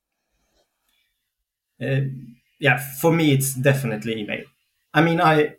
Uh, 1.82 2.02
yeah, 2.60 2.78
for 2.78 3.14
me, 3.14 3.34
it's 3.34 3.54
definitely 3.54 4.20
email. 4.20 4.44
I 4.94 5.02
mean, 5.02 5.22
I 5.22 5.56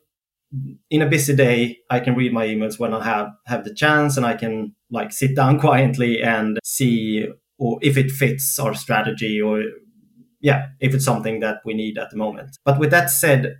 in 0.90 1.02
a 1.02 1.08
busy 1.08 1.34
day, 1.34 1.78
I 1.88 2.00
can 2.00 2.14
read 2.14 2.32
my 2.32 2.46
emails 2.46 2.78
when 2.78 2.92
I 2.92 3.04
have 3.04 3.28
have 3.46 3.64
the 3.64 3.74
chance, 3.74 4.16
and 4.16 4.26
I 4.26 4.34
can 4.34 4.74
like 4.90 5.12
sit 5.12 5.36
down 5.36 5.60
quietly 5.66 6.22
and 6.22 6.58
see 6.64 7.28
or 7.58 7.78
if 7.82 7.98
it 7.98 8.10
fits 8.10 8.58
our 8.58 8.74
strategy, 8.74 9.40
or 9.40 9.62
yeah, 10.40 10.68
if 10.80 10.94
it's 10.94 11.04
something 11.04 11.40
that 11.40 11.58
we 11.64 11.74
need 11.74 11.98
at 11.98 12.10
the 12.10 12.16
moment. 12.16 12.56
But 12.64 12.78
with 12.78 12.90
that 12.90 13.10
said, 13.10 13.56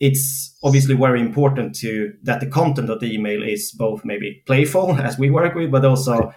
it's 0.00 0.56
obviously 0.62 0.94
very 0.94 1.20
important 1.20 1.74
to 1.76 2.12
that 2.22 2.40
the 2.40 2.46
content 2.46 2.90
of 2.90 3.00
the 3.00 3.12
email 3.12 3.42
is 3.42 3.72
both 3.72 4.04
maybe 4.04 4.42
playful 4.46 4.92
as 5.00 5.18
we 5.18 5.30
work 5.30 5.54
with, 5.54 5.70
but 5.70 5.84
also 5.84 6.32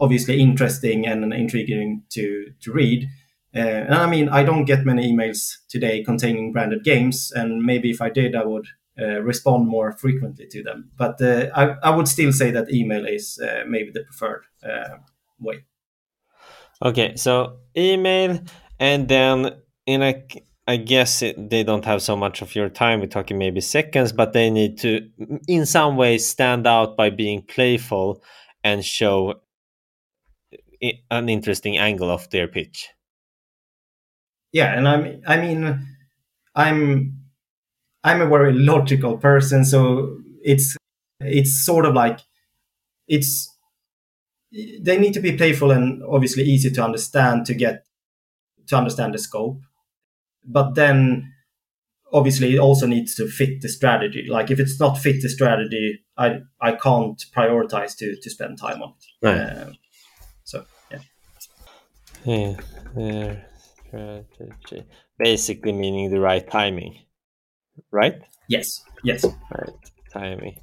obviously 0.00 0.40
interesting 0.40 1.06
and 1.06 1.32
intriguing 1.32 2.04
to 2.10 2.46
to 2.62 2.72
read. 2.72 3.06
Uh, 3.54 3.58
and 3.58 3.94
I 3.94 4.08
mean, 4.08 4.30
I 4.30 4.44
don't 4.44 4.64
get 4.64 4.86
many 4.86 5.12
emails 5.12 5.56
today 5.68 6.02
containing 6.02 6.52
branded 6.52 6.84
games, 6.84 7.30
and 7.34 7.62
maybe 7.62 7.90
if 7.90 8.00
I 8.00 8.08
did, 8.08 8.34
I 8.34 8.44
would 8.44 8.66
respond 8.98 9.66
more 9.66 9.92
frequently 9.92 10.46
to 10.48 10.62
them. 10.62 10.90
But 10.96 11.20
uh, 11.20 11.48
I, 11.54 11.76
I 11.82 11.90
would 11.90 12.08
still 12.08 12.32
say 12.32 12.50
that 12.50 12.72
email 12.72 13.06
is 13.06 13.38
uh, 13.38 13.64
maybe 13.66 13.90
the 13.90 14.04
preferred 14.04 14.44
uh, 14.64 14.98
way. 15.38 15.64
Okay, 16.84 17.16
so 17.16 17.58
email, 17.76 18.40
and 18.78 19.08
then 19.08 19.52
in 19.86 20.02
a, 20.02 20.24
I 20.66 20.76
guess 20.76 21.22
it, 21.22 21.50
they 21.50 21.62
don't 21.62 21.84
have 21.84 22.02
so 22.02 22.16
much 22.16 22.42
of 22.42 22.54
your 22.54 22.68
time. 22.68 23.00
We're 23.00 23.06
talking 23.06 23.38
maybe 23.38 23.60
seconds, 23.60 24.12
but 24.12 24.32
they 24.32 24.50
need 24.50 24.78
to, 24.78 25.08
in 25.46 25.64
some 25.64 25.96
ways, 25.96 26.26
stand 26.26 26.66
out 26.66 26.96
by 26.96 27.10
being 27.10 27.42
playful 27.42 28.22
and 28.64 28.84
show 28.84 29.40
an 31.10 31.28
interesting 31.28 31.78
angle 31.78 32.10
of 32.10 32.28
their 32.30 32.48
pitch 32.48 32.88
yeah, 34.52 34.76
and 34.76 34.86
I'm 34.86 35.22
I 35.26 35.38
mean 35.38 35.86
I'm 36.54 37.21
I'm 38.04 38.20
a 38.20 38.26
very 38.26 38.52
logical 38.52 39.16
person, 39.16 39.64
so 39.64 40.18
it's 40.42 40.76
it's 41.20 41.64
sort 41.64 41.86
of 41.86 41.94
like 41.94 42.20
it's 43.08 43.48
they 44.80 44.98
need 44.98 45.14
to 45.14 45.20
be 45.20 45.36
playful 45.36 45.70
and 45.70 46.02
obviously 46.04 46.42
easy 46.42 46.70
to 46.70 46.84
understand 46.84 47.46
to 47.46 47.54
get 47.54 47.84
to 48.66 48.76
understand 48.76 49.14
the 49.14 49.18
scope. 49.18 49.60
But 50.44 50.74
then 50.74 51.32
obviously 52.12 52.54
it 52.54 52.58
also 52.58 52.86
needs 52.86 53.14
to 53.14 53.26
fit 53.26 53.62
the 53.62 53.68
strategy. 53.68 54.26
Like 54.28 54.50
if 54.50 54.60
it's 54.60 54.78
not 54.78 54.98
fit 54.98 55.22
the 55.22 55.28
strategy, 55.28 56.04
I 56.16 56.40
I 56.60 56.72
can't 56.72 57.24
prioritize 57.34 57.96
to 57.98 58.16
to 58.20 58.30
spend 58.30 58.58
time 58.58 58.82
on 58.82 58.90
it. 58.90 59.26
Right. 59.26 59.38
Uh, 59.38 59.72
so 60.44 60.64
yeah. 60.90 60.98
Yeah. 62.24 62.56
yeah. 62.96 63.36
Strategy. 63.86 64.84
Basically 65.18 65.72
meaning 65.72 66.10
the 66.10 66.20
right 66.20 66.48
timing, 66.48 66.98
right? 67.90 68.22
Yes. 68.48 68.82
Yes. 69.02 69.24
Right 69.24 69.92
timing. 70.12 70.60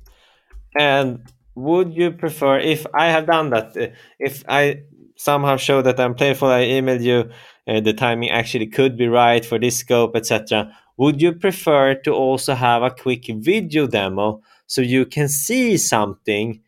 And 0.77 1.23
would 1.55 1.93
you 1.93 2.12
prefer 2.12 2.60
if 2.60 2.86
I 2.93 3.08
have 3.08 3.25
done 3.25 3.49
that? 3.49 3.75
Uh, 3.75 3.88
if 4.19 4.43
I 4.47 4.84
somehow 5.15 5.58
show 5.58 5.82
that 5.82 5.99
I'm 5.99 6.15
playful, 6.15 6.47
I 6.47 6.62
emailed 6.62 7.01
you. 7.01 7.29
Uh, 7.67 7.82
the 7.82 7.93
timing 7.93 8.29
actually 8.29 8.67
could 8.67 8.97
be 8.97 9.08
right 9.08 9.43
for 9.43 9.60
this 9.60 9.77
scope, 9.77 10.15
etc. 10.15 10.71
Would 10.97 11.21
you 11.21 11.34
prefer 11.34 11.95
to 11.95 12.13
also 12.13 12.55
have 12.55 12.84
a 12.84 12.91
quick 12.91 13.25
video 13.27 13.88
demo 13.88 14.41
so 14.67 14.82
you 14.82 15.05
can 15.05 15.27
see 15.27 15.77
something 15.77 16.62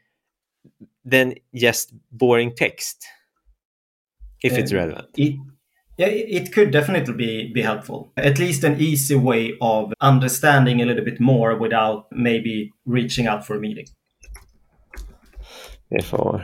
than 1.06 1.36
just 1.56 1.94
boring 2.12 2.54
text? 2.56 3.06
If 4.44 4.58
it's 4.58 4.74
relevant. 4.74 5.10
It, 5.18 5.36
yeah, 6.02 6.08
it 6.08 6.52
could 6.52 6.72
definitely 6.72 7.14
be, 7.14 7.54
be 7.54 7.62
helpful. 7.62 8.12
At 8.18 8.40
least 8.40 8.64
an 8.64 8.82
easy 8.82 9.14
way 9.14 9.56
of 9.62 9.94
understanding 10.02 10.82
a 10.82 10.86
little 10.86 11.06
bit 11.06 11.20
more 11.20 11.56
without 11.56 12.08
maybe 12.12 12.74
reaching 12.88 13.28
out 13.28 13.46
for 13.46 13.56
a 13.56 13.60
meeting. 13.60 13.86
Before. 15.92 16.44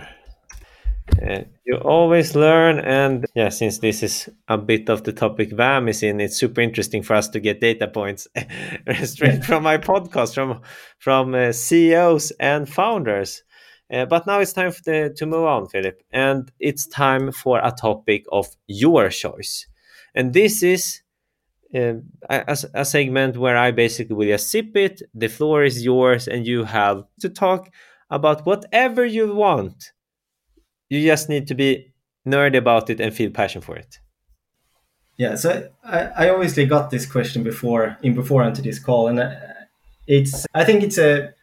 Uh, 1.27 1.39
you 1.65 1.77
always 1.77 2.35
learn, 2.35 2.77
and 2.79 3.25
yeah, 3.33 3.49
since 3.49 3.79
this 3.79 4.03
is 4.03 4.29
a 4.47 4.59
bit 4.59 4.89
of 4.89 5.03
the 5.05 5.13
topic 5.13 5.49
Vaam 5.49 5.89
is 5.89 6.03
in, 6.03 6.21
it's 6.21 6.37
super 6.37 6.61
interesting 6.61 7.01
for 7.01 7.15
us 7.15 7.27
to 7.29 7.39
get 7.39 7.59
data 7.59 7.87
points 7.87 8.27
straight 9.03 9.43
from 9.43 9.63
my 9.63 9.77
podcast 9.79 10.35
from 10.35 10.61
from 10.99 11.33
uh, 11.33 11.51
CEOs 11.51 12.31
and 12.39 12.69
founders. 12.69 13.41
Uh, 13.91 14.05
but 14.05 14.27
now 14.27 14.39
it's 14.39 14.53
time 14.53 14.71
the, 14.85 15.13
to 15.15 15.25
move 15.25 15.45
on, 15.45 15.67
Filip, 15.67 16.03
and 16.11 16.51
it's 16.59 16.85
time 16.87 17.31
for 17.31 17.59
a 17.59 17.71
topic 17.71 18.25
of 18.31 18.47
your 18.67 19.09
choice. 19.09 19.65
And 20.13 20.33
this 20.33 20.61
is 20.61 21.01
uh, 21.73 21.93
a, 22.29 22.57
a, 22.73 22.85
segment 22.85 23.37
where 23.37 23.55
I 23.55 23.71
basically 23.71 24.15
will 24.15 24.27
just 24.27 24.49
sip 24.49 24.75
it. 24.75 25.01
The 25.13 25.29
floor 25.29 25.63
is 25.63 25.85
yours, 25.85 26.27
and 26.27 26.45
you 26.45 26.65
have 26.65 27.03
to 27.21 27.29
talk 27.29 27.69
about 28.09 28.45
whatever 28.45 29.05
you 29.05 29.33
want. 29.33 29.91
You 30.89 31.05
just 31.05 31.29
need 31.29 31.47
to 31.47 31.55
be 31.55 31.93
nerdy 32.27 32.57
about 32.57 32.89
it 32.89 32.99
and 32.99 33.13
feel 33.13 33.31
passion 33.31 33.61
for 33.61 33.75
it. 33.75 33.99
Yeah, 35.17 35.35
so 35.35 35.69
I, 35.83 35.99
I 35.99 36.29
obviously 36.29 36.65
got 36.65 36.91
this 36.91 37.05
question 37.05 37.43
before 37.43 37.97
in 38.01 38.13
before 38.13 38.43
into 38.43 38.61
this 38.61 38.79
call, 38.79 39.07
and 39.07 39.19
uh, 39.19 39.31
it's 40.07 40.45
I 40.53 40.63
think 40.63 40.83
it's 40.83 40.97
a 40.97 41.33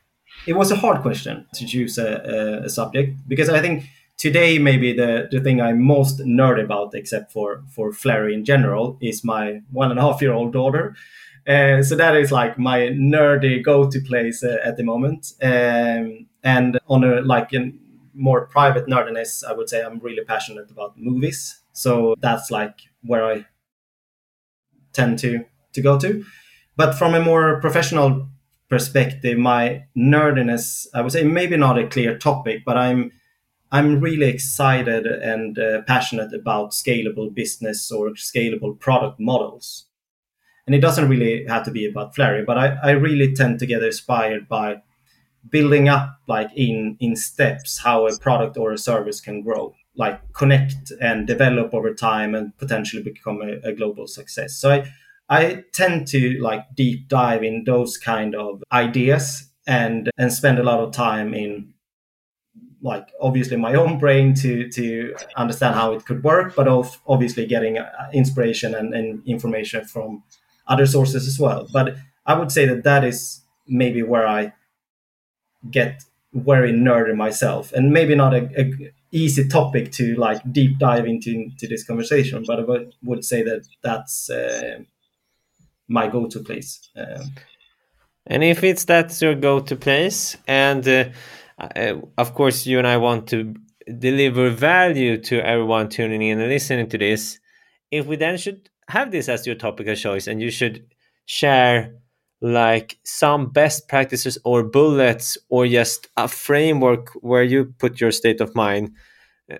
it 0.46 0.54
was 0.54 0.70
a 0.70 0.76
hard 0.76 1.02
question 1.02 1.46
to 1.54 1.66
choose 1.66 1.98
a, 1.98 2.62
a, 2.64 2.68
subject 2.68 3.16
because 3.26 3.48
I 3.48 3.60
think 3.60 3.84
today 4.16 4.58
maybe 4.58 4.92
the, 4.92 5.28
the 5.30 5.40
thing 5.40 5.60
I'm 5.60 5.82
most 5.82 6.18
nerd 6.20 6.62
about, 6.62 6.94
except 6.94 7.32
for 7.32 7.62
for 7.68 7.90
Flarie 7.90 8.34
in 8.34 8.44
general, 8.44 8.98
is 9.00 9.24
my 9.24 9.62
one 9.72 9.90
and 9.90 9.98
a 9.98 10.02
half 10.02 10.20
year 10.20 10.32
old 10.32 10.52
daughter. 10.52 10.94
Uh, 11.46 11.82
so 11.82 11.94
that 11.94 12.16
is 12.16 12.32
like 12.32 12.58
my 12.58 12.78
nerdy 12.88 13.62
go-to 13.62 14.00
place 14.00 14.42
uh, 14.42 14.56
at 14.64 14.76
the 14.76 14.82
moment. 14.82 15.32
Um, 15.42 16.26
and 16.42 16.78
on 16.88 17.04
a 17.04 17.20
like 17.20 17.52
a 17.52 17.72
more 18.14 18.46
private 18.46 18.86
nerdiness, 18.86 19.44
I 19.44 19.52
would 19.52 19.68
say 19.68 19.82
I'm 19.82 19.98
really 19.98 20.24
passionate 20.24 20.70
about 20.70 20.96
movies. 20.96 21.60
So 21.72 22.14
that's 22.20 22.50
like 22.50 22.80
where 23.02 23.24
I 23.24 23.44
tend 24.92 25.18
to 25.20 25.44
to 25.72 25.80
go 25.82 25.98
to. 25.98 26.24
But 26.76 26.94
from 26.94 27.14
a 27.14 27.20
more 27.20 27.60
professional 27.60 28.28
perspective, 28.74 29.38
my 29.38 29.84
nerdiness, 29.96 30.86
I 30.92 31.00
would 31.00 31.12
say 31.12 31.22
maybe 31.22 31.56
not 31.56 31.78
a 31.78 31.86
clear 31.86 32.18
topic, 32.18 32.62
but 32.66 32.76
I'm 32.76 33.12
I'm 33.70 34.00
really 34.00 34.28
excited 34.28 35.06
and 35.06 35.58
uh, 35.58 35.82
passionate 35.82 36.32
about 36.32 36.72
scalable 36.72 37.32
business 37.32 37.90
or 37.90 38.10
scalable 38.10 38.78
product 38.78 39.18
models. 39.20 39.86
And 40.66 40.74
it 40.74 40.80
doesn't 40.80 41.08
really 41.08 41.44
have 41.46 41.64
to 41.64 41.70
be 41.70 41.86
about 41.86 42.14
Flarie, 42.16 42.46
but 42.46 42.58
I, 42.58 42.66
I 42.82 42.90
really 42.92 43.34
tend 43.34 43.58
to 43.60 43.66
get 43.66 43.82
inspired 43.82 44.48
by 44.48 44.82
building 45.50 45.88
up 45.88 46.08
like 46.26 46.50
in 46.56 46.96
in 46.98 47.14
steps 47.14 47.78
how 47.86 48.06
a 48.06 48.18
product 48.18 48.56
or 48.56 48.72
a 48.72 48.78
service 48.78 49.20
can 49.20 49.42
grow 49.42 49.74
like 49.96 50.18
connect 50.32 50.90
and 51.00 51.26
develop 51.26 51.74
over 51.74 51.92
time 51.92 52.34
and 52.34 52.56
potentially 52.56 53.02
become 53.02 53.38
a, 53.42 53.68
a 53.68 53.72
global 53.72 54.06
success 54.06 54.56
so 54.56 54.70
i 54.70 54.78
I 55.28 55.64
tend 55.72 56.06
to 56.08 56.38
like 56.40 56.74
deep 56.74 57.08
dive 57.08 57.42
in 57.42 57.64
those 57.64 57.96
kind 57.96 58.34
of 58.34 58.62
ideas 58.72 59.48
and 59.66 60.10
and 60.18 60.32
spend 60.32 60.58
a 60.58 60.62
lot 60.62 60.80
of 60.80 60.92
time 60.92 61.32
in 61.32 61.72
like 62.82 63.08
obviously 63.20 63.56
my 63.56 63.74
own 63.74 63.98
brain 63.98 64.34
to 64.34 64.68
to 64.70 65.14
understand 65.36 65.74
how 65.74 65.92
it 65.92 66.04
could 66.04 66.22
work, 66.22 66.54
but 66.54 66.68
of 66.68 67.00
obviously 67.06 67.46
getting 67.46 67.78
uh, 67.78 68.10
inspiration 68.12 68.74
and, 68.74 68.94
and 68.94 69.26
information 69.26 69.84
from 69.84 70.22
other 70.68 70.86
sources 70.86 71.26
as 71.26 71.38
well. 71.38 71.66
But 71.72 71.96
I 72.26 72.34
would 72.34 72.52
say 72.52 72.66
that 72.66 72.84
that 72.84 73.04
is 73.04 73.40
maybe 73.66 74.02
where 74.02 74.26
I 74.26 74.52
get 75.70 76.04
very 76.34 76.72
nerdy 76.72 77.16
myself, 77.16 77.72
and 77.72 77.90
maybe 77.90 78.14
not 78.14 78.34
a, 78.34 78.50
a 78.60 78.92
easy 79.12 79.48
topic 79.48 79.92
to 79.92 80.14
like 80.16 80.40
deep 80.52 80.78
dive 80.78 81.06
into, 81.06 81.30
into 81.30 81.66
this 81.66 81.84
conversation. 81.84 82.44
But 82.46 82.60
I 82.60 82.62
would, 82.64 82.94
would 83.04 83.24
say 83.24 83.42
that 83.42 83.66
that's 83.82 84.28
uh, 84.28 84.80
my 85.88 86.08
go-to 86.08 86.40
place. 86.40 86.88
Um, 86.96 87.34
and 88.26 88.42
if 88.42 88.64
it's 88.64 88.84
that's 88.84 89.20
your 89.20 89.34
go-to 89.34 89.76
place, 89.76 90.36
and 90.46 90.86
uh, 90.88 91.04
uh, 91.58 91.94
of 92.16 92.34
course 92.34 92.66
you 92.66 92.78
and 92.78 92.86
I 92.86 92.96
want 92.96 93.28
to 93.28 93.54
deliver 93.98 94.50
value 94.50 95.18
to 95.18 95.46
everyone 95.46 95.88
tuning 95.88 96.22
in 96.22 96.40
and 96.40 96.48
listening 96.48 96.88
to 96.88 96.98
this, 96.98 97.38
if 97.90 98.06
we 98.06 98.16
then 98.16 98.36
should 98.38 98.70
have 98.88 99.10
this 99.10 99.28
as 99.28 99.46
your 99.46 99.56
topic 99.56 99.86
of 99.86 99.98
choice 99.98 100.26
and 100.26 100.40
you 100.40 100.50
should 100.50 100.84
share 101.26 101.94
like 102.40 102.98
some 103.04 103.50
best 103.50 103.88
practices 103.88 104.36
or 104.44 104.62
bullets 104.62 105.38
or 105.48 105.66
just 105.66 106.08
a 106.16 106.28
framework 106.28 107.10
where 107.22 107.42
you 107.42 107.74
put 107.78 108.00
your 108.00 108.10
state 108.10 108.40
of 108.40 108.54
mind 108.54 108.92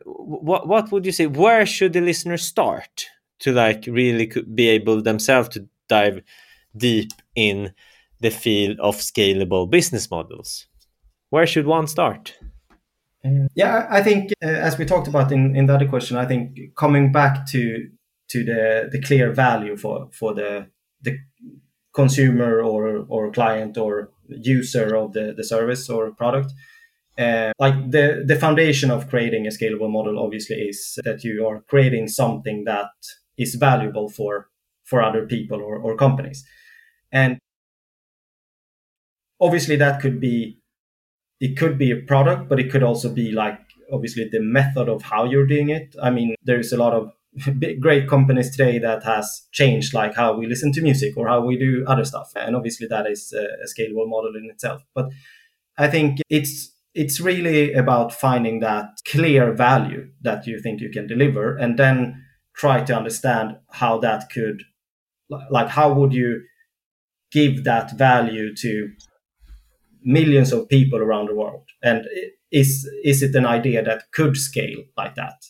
what 0.05 0.67
what 0.67 0.91
would 0.93 1.07
you 1.07 1.13
say 1.13 1.27
where 1.27 1.65
should 1.65 1.93
the 1.93 2.01
listener 2.01 2.37
start 2.37 3.07
to 3.39 3.53
like 3.53 3.85
really 3.87 4.31
be 4.55 4.69
able 4.69 5.01
themselves 5.01 5.49
to 5.49 5.67
dive 5.89 6.23
deep 6.77 7.13
in 7.35 7.73
the 8.21 8.31
field 8.31 8.81
of 8.81 8.97
scalable 8.97 9.71
business 9.71 10.11
models. 10.11 10.67
Where 11.31 11.47
should 11.47 11.67
one 11.67 11.87
start? 11.87 12.35
Yeah 13.55 13.87
i 13.91 14.03
think 14.03 14.33
uh, 14.45 14.49
as 14.49 14.77
we 14.79 14.85
talked 14.85 15.09
about 15.09 15.33
in 15.33 15.57
in 15.57 15.67
the 15.67 15.75
other 15.75 15.89
question 15.89 16.17
i 16.19 16.27
think 16.27 16.59
coming 16.77 17.11
back 17.11 17.47
to 17.47 17.89
to 18.29 18.45
the 18.45 18.89
the 18.93 19.01
clear 19.01 19.33
value 19.33 19.77
for 19.77 20.09
for 20.13 20.35
the 20.35 20.67
the 21.01 21.19
consumer 21.95 22.61
or 22.61 23.07
or 23.09 23.31
client 23.31 23.79
or 23.79 24.11
user 24.29 24.95
of 24.95 25.13
the 25.13 25.33
the 25.37 25.45
service 25.45 25.89
or 25.89 26.13
product 26.13 26.53
uh, 27.19 27.53
like 27.59 27.91
the 27.91 28.25
the 28.27 28.37
foundation 28.37 28.91
of 28.91 29.09
creating 29.09 29.47
a 29.47 29.51
scalable 29.51 29.91
model 29.91 30.19
obviously 30.19 30.57
is 30.57 30.99
that 31.05 31.25
you 31.25 31.47
are 31.47 31.61
creating 31.69 32.09
something 32.09 32.65
that 32.65 32.91
is 33.39 33.55
valuable 33.55 34.09
for 34.09 34.49
for 34.85 35.03
other 35.03 35.27
people 35.27 35.61
or, 35.61 35.77
or 35.77 35.97
companies. 35.97 36.45
And 37.13 37.39
obviously 39.41 39.77
that 39.77 40.01
could 40.01 40.21
be 40.21 40.61
it 41.41 41.57
could 41.57 41.77
be 41.77 41.91
a 41.91 41.97
product 41.97 42.49
but 42.49 42.61
it 42.61 42.71
could 42.71 42.83
also 42.83 43.13
be 43.13 43.33
like 43.33 43.59
obviously 43.93 44.29
the 44.31 44.41
method 44.41 44.89
of 44.89 45.03
how 45.03 45.25
you're 45.25 45.47
doing 45.47 45.71
it. 45.71 45.95
I 46.03 46.11
mean 46.11 46.35
there's 46.43 46.73
a 46.73 46.77
lot 46.77 46.93
of 46.93 47.13
great 47.81 48.09
companies 48.09 48.51
today 48.51 48.79
that 48.79 49.03
has 49.03 49.47
changed 49.53 49.93
like 49.93 50.15
how 50.15 50.37
we 50.37 50.47
listen 50.47 50.73
to 50.73 50.81
music 50.81 51.17
or 51.17 51.29
how 51.29 51.41
we 51.45 51.59
do 51.59 51.85
other 51.87 52.05
stuff. 52.05 52.33
And 52.37 52.55
obviously 52.55 52.87
that 52.87 53.07
is 53.07 53.33
a, 53.33 53.67
scalable 53.67 54.09
model 54.09 54.37
in 54.37 54.49
itself. 54.51 54.83
But 54.95 55.11
i 55.77 55.89
think 55.89 56.21
it's 56.31 56.71
it's 56.95 57.21
really 57.21 57.73
about 57.73 58.13
finding 58.13 58.61
that 58.61 58.87
clear 59.05 59.53
value 59.53 60.09
that 60.23 60.47
you 60.47 60.61
think 60.61 60.81
you 60.81 60.91
can 60.91 61.09
deliver 61.09 61.57
and 61.57 61.77
then 61.77 62.25
try 62.55 62.81
to 62.85 62.97
understand 62.97 63.57
how 63.73 63.99
that 63.99 64.31
could 64.31 64.63
like 65.29 65.69
how 65.69 65.93
would 65.93 66.13
you 66.13 66.43
give 67.33 67.65
that 67.65 67.97
value 67.97 68.55
to 68.55 68.91
millions 70.03 70.53
of 70.53 70.69
people 70.69 70.99
around 71.01 71.27
the 71.27 71.35
world 71.35 71.67
and 71.83 72.07
is 72.53 72.89
is 73.03 73.23
it 73.23 73.35
an 73.35 73.47
idea 73.47 73.83
that 73.83 74.05
could 74.13 74.37
scale 74.37 74.83
like 74.97 75.15
that 75.15 75.43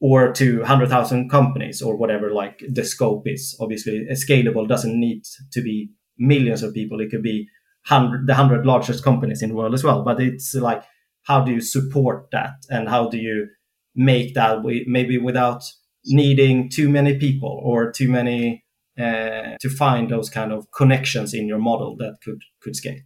or 0.00 0.32
to 0.32 0.58
100,000 0.58 1.28
companies 1.28 1.82
or 1.82 1.96
whatever 1.96 2.32
like 2.32 2.62
the 2.68 2.84
scope 2.84 3.26
is. 3.26 3.56
Obviously, 3.60 4.06
scalable 4.12 4.68
doesn't 4.68 4.98
need 4.98 5.24
to 5.52 5.60
be 5.60 5.90
millions 6.18 6.62
of 6.62 6.74
people. 6.74 7.00
It 7.00 7.10
could 7.10 7.22
be 7.22 7.48
100, 7.88 8.26
the 8.26 8.32
100 8.32 8.66
largest 8.66 9.02
companies 9.02 9.42
in 9.42 9.50
the 9.50 9.54
world 9.56 9.74
as 9.74 9.82
well. 9.82 10.04
But 10.04 10.20
it's 10.20 10.54
like, 10.54 10.84
how 11.24 11.42
do 11.42 11.52
you 11.52 11.60
support 11.60 12.30
that? 12.30 12.54
And 12.70 12.88
how 12.88 13.08
do 13.08 13.18
you 13.18 13.48
make 13.94 14.34
that 14.34 14.62
maybe 14.86 15.18
without 15.18 15.64
needing 16.04 16.68
too 16.68 16.88
many 16.88 17.18
people 17.18 17.60
or 17.64 17.90
too 17.92 18.08
many 18.08 18.64
uh, 18.98 19.56
to 19.60 19.68
find 19.68 20.10
those 20.10 20.30
kind 20.30 20.52
of 20.52 20.70
connections 20.72 21.34
in 21.34 21.46
your 21.46 21.58
model 21.58 21.96
that 21.96 22.16
could 22.22 22.42
could 22.60 22.76
scale. 22.76 23.00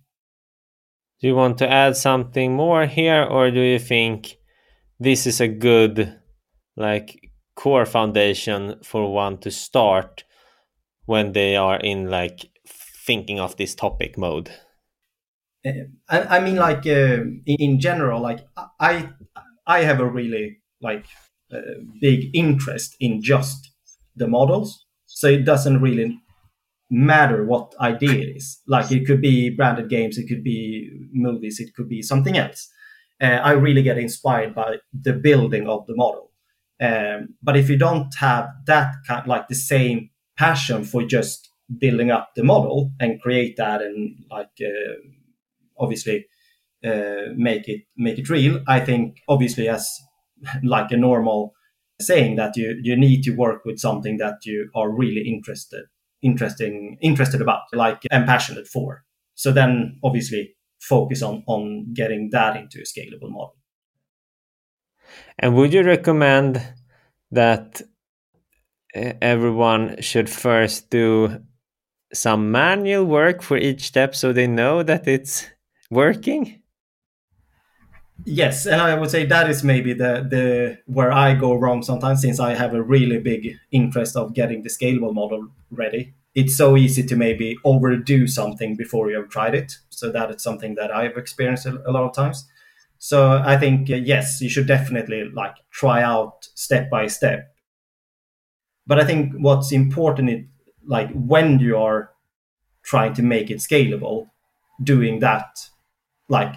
Do 1.20 1.28
you 1.28 1.36
want 1.36 1.58
to 1.58 1.70
add 1.70 1.96
something 1.96 2.54
more 2.54 2.86
here, 2.86 3.22
or 3.22 3.50
do 3.50 3.60
you 3.60 3.78
think 3.78 4.36
this 4.98 5.26
is 5.26 5.40
a 5.40 5.48
good 5.48 6.18
like 6.76 7.30
core 7.54 7.86
foundation 7.86 8.76
for 8.82 9.12
one 9.12 9.38
to 9.38 9.50
start 9.50 10.24
when 11.06 11.32
they 11.32 11.56
are 11.56 11.76
in 11.76 12.08
like 12.08 12.50
thinking 12.66 13.40
of 13.40 13.56
this 13.56 13.74
topic 13.74 14.16
mode 14.16 14.50
uh, 15.66 15.70
I, 16.08 16.36
I, 16.36 16.40
mean 16.40 16.56
like 16.56 16.86
uh, 16.86 17.24
in 17.46 17.80
general 17.80 18.20
like 18.20 18.46
i 18.80 19.10
i 19.66 19.80
have 19.82 20.00
a 20.00 20.08
really 20.08 20.60
like 20.80 21.04
big 22.00 22.30
interest 22.34 22.96
in 23.00 23.22
just 23.22 23.70
the 24.16 24.28
models. 24.28 24.86
So 25.06 25.28
it 25.28 25.44
doesn't 25.44 25.80
really 25.80 26.18
matter 26.90 27.44
what 27.44 27.74
idea 27.80 28.12
it 28.12 28.36
is. 28.36 28.60
Like 28.66 28.92
it 28.92 29.06
could 29.06 29.20
be 29.20 29.50
branded 29.50 29.88
games 29.88 30.18
it 30.18 30.28
could 30.28 30.44
be 30.44 30.90
movies 31.12 31.58
it 31.58 31.74
could 31.74 31.88
be 31.88 32.02
something 32.02 32.36
else. 32.36 32.68
Uh, 33.20 33.40
i 33.44 33.52
really 33.52 33.82
get 33.82 33.98
inspired 33.98 34.54
by 34.54 34.76
the 34.92 35.12
building 35.12 35.68
of 35.68 35.86
the 35.86 35.94
model. 35.96 36.30
Um, 36.80 37.34
but 37.42 37.56
if 37.56 37.70
you 37.70 37.78
don't 37.78 38.12
have 38.16 38.48
that 38.66 38.92
kind 39.06 39.26
like 39.26 39.48
the 39.48 39.54
same 39.54 40.10
passion 40.36 40.84
for 40.84 41.02
just 41.04 41.48
building 41.78 42.10
up 42.10 42.30
the 42.36 42.44
model 42.44 42.90
and 43.00 43.20
create 43.22 43.56
that 43.56 43.80
and 43.80 44.16
like 44.30 44.50
uh, 44.60 44.94
obviously 45.78 46.26
uh, 46.84 47.32
make 47.36 47.68
it 47.68 47.82
make 47.96 48.18
it 48.18 48.28
real, 48.28 48.62
I 48.68 48.80
think 48.80 49.18
obviously 49.28 49.68
as 49.68 49.88
like 50.62 50.90
a 50.90 50.96
normal 50.96 51.54
saying 52.00 52.36
that 52.36 52.56
you 52.56 52.78
you 52.82 52.96
need 52.96 53.22
to 53.22 53.30
work 53.30 53.64
with 53.64 53.78
something 53.78 54.18
that 54.18 54.44
you 54.44 54.68
are 54.74 54.90
really 54.90 55.22
interested 55.28 55.84
interesting 56.22 56.96
interested 57.00 57.40
about 57.40 57.62
like 57.72 58.02
and 58.10 58.26
passionate 58.26 58.66
for. 58.66 59.04
So 59.34 59.52
then 59.52 59.98
obviously 60.02 60.54
focus 60.80 61.22
on 61.22 61.42
on 61.46 61.92
getting 61.92 62.30
that 62.30 62.56
into 62.56 62.78
a 62.78 62.82
scalable 62.82 63.30
model. 63.30 63.56
And 65.38 65.54
would 65.56 65.72
you 65.72 65.82
recommend 65.82 66.62
that 67.32 67.82
eh, 68.94 69.14
everyone 69.20 70.00
should 70.00 70.30
first 70.30 70.90
do 70.90 71.42
some 72.14 72.50
manual 72.52 73.04
work 73.04 73.42
for 73.42 73.56
each 73.56 73.82
step 73.82 74.14
so 74.14 74.32
they 74.32 74.46
know 74.46 74.82
that 74.82 75.08
it's 75.08 75.46
working? 75.90 76.61
Yes, 78.24 78.66
and 78.66 78.80
I 78.80 78.94
would 78.94 79.10
say 79.10 79.26
that 79.26 79.50
is 79.50 79.64
maybe 79.64 79.92
the 79.94 80.24
the 80.28 80.78
where 80.86 81.12
I 81.12 81.34
go 81.34 81.54
wrong 81.54 81.82
sometimes 81.82 82.20
since 82.20 82.38
I 82.38 82.54
have 82.54 82.72
a 82.72 82.82
really 82.82 83.18
big 83.18 83.56
interest 83.72 84.16
of 84.16 84.32
getting 84.34 84.62
the 84.62 84.68
scalable 84.68 85.12
model 85.12 85.48
ready. 85.70 86.14
It's 86.34 86.56
so 86.56 86.76
easy 86.76 87.02
to 87.04 87.16
maybe 87.16 87.56
overdo 87.64 88.26
something 88.28 88.76
before 88.76 89.10
you 89.10 89.16
have 89.16 89.28
tried 89.28 89.54
it. 89.54 89.76
So 89.90 90.10
that 90.12 90.30
is 90.30 90.42
something 90.42 90.76
that 90.76 90.90
I've 90.94 91.16
experienced 91.16 91.66
a, 91.66 91.72
lot 91.90 92.04
of 92.04 92.14
times. 92.14 92.48
So 92.98 93.42
I 93.44 93.56
think 93.58 93.90
uh, 93.90 93.96
yes, 93.96 94.40
you 94.40 94.48
should 94.48 94.66
definitely 94.68 95.24
like 95.34 95.56
try 95.72 96.02
out 96.02 96.48
step 96.54 96.88
by 96.90 97.08
step. 97.08 97.52
But 98.86 98.98
I 99.00 99.04
think 99.04 99.32
what's 99.38 99.72
important 99.72 100.30
is 100.30 100.44
like 100.84 101.10
when 101.12 101.58
you 101.60 101.76
are 101.78 102.10
trying 102.82 103.14
to 103.14 103.22
make 103.22 103.50
it 103.50 103.58
scalable, 103.58 104.30
doing 104.82 105.20
that 105.20 105.70
like 106.28 106.54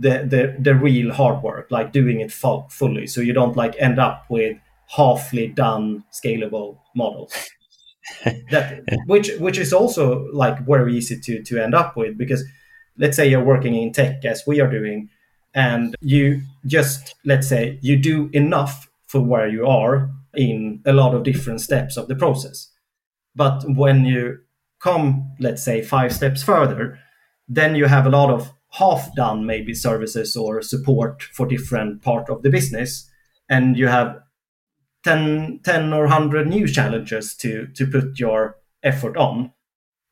the 0.00 0.24
the 0.26 0.56
the 0.58 0.74
real 0.74 1.12
hard 1.12 1.42
work, 1.42 1.70
like 1.70 1.92
doing 1.92 2.20
it 2.20 2.32
full, 2.32 2.68
fully, 2.70 3.06
so 3.06 3.20
you 3.20 3.32
don't 3.32 3.56
like 3.56 3.74
end 3.78 3.98
up 3.98 4.24
with 4.28 4.56
halfly 4.96 5.54
done 5.54 6.04
scalable 6.12 6.78
models. 6.94 7.32
that 8.50 8.82
which 9.06 9.30
which 9.38 9.58
is 9.58 9.72
also 9.72 10.26
like 10.32 10.58
very 10.66 10.94
easy 10.94 11.18
to 11.18 11.42
to 11.42 11.62
end 11.62 11.74
up 11.74 11.96
with 11.96 12.18
because 12.18 12.44
let's 12.98 13.16
say 13.16 13.26
you're 13.26 13.42
working 13.42 13.74
in 13.74 13.92
tech 13.92 14.24
as 14.24 14.42
we 14.46 14.60
are 14.60 14.70
doing 14.70 15.08
and 15.54 15.94
you 16.00 16.42
just 16.66 17.14
let's 17.24 17.48
say 17.48 17.78
you 17.80 17.96
do 17.96 18.28
enough 18.32 18.90
for 19.06 19.20
where 19.20 19.48
you 19.48 19.66
are 19.66 20.10
in 20.34 20.82
a 20.84 20.92
lot 20.92 21.14
of 21.14 21.22
different 21.22 21.60
steps 21.60 21.96
of 21.96 22.08
the 22.08 22.14
process 22.14 22.70
but 23.34 23.64
when 23.68 24.04
you 24.04 24.38
come 24.80 25.32
let's 25.40 25.64
say 25.64 25.80
five 25.80 26.12
steps 26.12 26.42
further 26.42 26.98
then 27.48 27.74
you 27.74 27.86
have 27.86 28.06
a 28.06 28.10
lot 28.10 28.30
of 28.30 28.52
half 28.78 29.14
done 29.14 29.46
maybe 29.46 29.74
services 29.74 30.36
or 30.36 30.62
support 30.62 31.22
for 31.22 31.46
different 31.46 32.02
part 32.02 32.28
of 32.28 32.42
the 32.42 32.50
business 32.50 33.10
and 33.48 33.76
you 33.76 33.86
have 33.86 34.20
10, 35.04 35.60
10 35.64 35.92
or 35.92 36.04
100 36.04 36.46
new 36.46 36.66
challenges 36.66 37.34
to 37.36 37.66
to 37.74 37.86
put 37.86 38.18
your 38.18 38.56
effort 38.82 39.16
on 39.16 39.52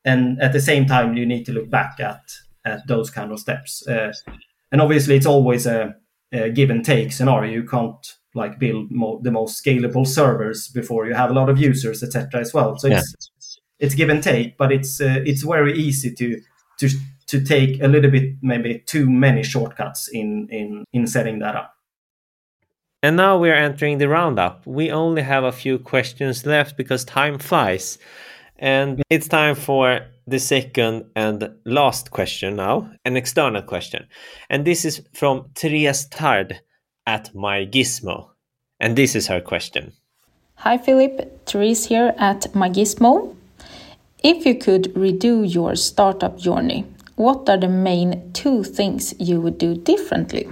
and 0.05 0.41
at 0.41 0.53
the 0.53 0.61
same 0.61 0.85
time 0.85 1.17
you 1.17 1.25
need 1.25 1.45
to 1.45 1.51
look 1.51 1.69
back 1.69 1.99
at 1.99 2.21
at 2.65 2.87
those 2.87 3.09
kind 3.09 3.31
of 3.31 3.39
steps 3.39 3.85
uh, 3.87 4.13
and 4.73 4.81
obviously 4.81 5.15
it's 5.15 5.27
always 5.27 5.65
a, 5.67 5.95
a 6.33 6.49
give 6.49 6.71
and 6.71 6.83
take 6.83 7.13
scenario. 7.13 7.53
You 7.53 7.63
can't 7.63 8.05
like 8.33 8.57
build 8.57 8.91
mo- 8.91 9.21
the 9.21 9.31
most 9.31 9.63
scalable 9.63 10.05
servers 10.05 10.67
before 10.67 11.05
you 11.05 11.13
have 11.13 11.29
a 11.29 11.33
lot 11.33 11.47
of 11.47 11.59
users, 11.59 12.01
etc. 12.01 12.41
As 12.41 12.53
well. 12.53 12.77
So 12.77 12.87
yeah. 12.87 12.97
it's 12.97 13.59
it's 13.79 13.95
give 13.95 14.09
and 14.09 14.23
take, 14.23 14.57
but 14.57 14.71
it's 14.71 14.99
uh, 14.99 15.21
it's 15.25 15.43
very 15.43 15.77
easy 15.77 16.11
to 16.15 16.41
to 16.79 16.89
to 17.33 17.43
take 17.43 17.81
a 17.81 17.87
little 17.87 18.11
bit 18.11 18.35
maybe 18.43 18.83
too 18.85 19.09
many 19.09 19.43
shortcuts 19.43 20.07
in 20.07 20.47
in 20.51 20.85
in 20.93 21.07
setting 21.07 21.39
that 21.39 21.55
up. 21.55 21.73
And 23.01 23.17
now 23.17 23.37
we 23.39 23.49
are 23.49 23.65
entering 23.67 23.97
the 23.97 24.07
roundup. 24.07 24.65
We 24.65 24.91
only 24.91 25.23
have 25.23 25.43
a 25.43 25.51
few 25.51 25.79
questions 25.79 26.45
left 26.45 26.77
because 26.77 27.03
time 27.03 27.39
flies. 27.39 27.97
And 28.59 29.01
it's 29.09 29.27
time 29.27 29.55
for 29.55 30.01
the 30.27 30.39
second 30.39 31.05
and 31.15 31.49
last 31.65 32.11
question 32.11 32.55
now, 32.55 32.89
an 33.03 33.17
external 33.17 33.61
question. 33.61 34.07
And 34.49 34.63
this 34.63 34.85
is 34.85 35.01
from 35.13 35.49
Therése 35.55 36.07
Thard 36.09 36.61
at 37.05 37.33
MyGizmo. 37.33 38.29
And 38.79 38.95
this 38.95 39.15
is 39.15 39.27
her 39.27 39.41
question. 39.41 39.91
Hi 40.55 40.77
Filip, 40.77 41.45
Therése 41.45 41.87
here 41.87 42.13
at 42.17 42.43
MyGizmo. 42.53 43.35
If 44.23 44.45
you 44.45 44.55
could 44.55 44.93
redo 44.93 45.43
your 45.43 45.75
startup 45.75 46.37
journey, 46.37 46.85
what 47.15 47.49
are 47.49 47.57
the 47.57 47.69
main 47.69 48.31
two 48.33 48.63
things 48.63 49.13
you 49.19 49.39
would 49.41 49.57
do 49.57 49.75
differently? 49.75 50.49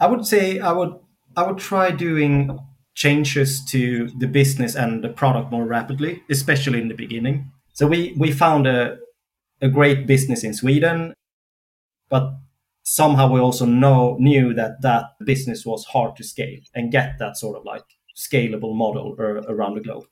I 0.00 0.06
would 0.06 0.26
say 0.26 0.60
I 0.60 0.72
would 0.72 0.94
I 1.36 1.46
would 1.46 1.58
try 1.58 1.90
doing 1.90 2.58
changes 2.94 3.64
to 3.66 4.08
the 4.18 4.26
business 4.26 4.74
and 4.74 5.04
the 5.04 5.08
product 5.08 5.52
more 5.52 5.64
rapidly, 5.64 6.22
especially 6.30 6.80
in 6.80 6.88
the 6.88 6.94
beginning. 6.94 7.52
So 7.74 7.86
we 7.86 8.14
we 8.18 8.32
found 8.32 8.66
a 8.66 8.98
a 9.60 9.68
great 9.68 10.06
business 10.06 10.44
in 10.44 10.54
Sweden, 10.54 11.14
but 12.08 12.32
somehow 12.82 13.30
we 13.30 13.40
also 13.40 13.66
know 13.66 14.16
knew 14.18 14.54
that 14.54 14.82
that 14.82 15.04
business 15.24 15.66
was 15.66 15.84
hard 15.84 16.16
to 16.16 16.24
scale 16.24 16.60
and 16.74 16.92
get 16.92 17.18
that 17.18 17.36
sort 17.36 17.56
of 17.56 17.64
like 17.64 17.84
scalable 18.16 18.74
model 18.74 19.14
around 19.18 19.74
the 19.74 19.80
globe. 19.80 20.04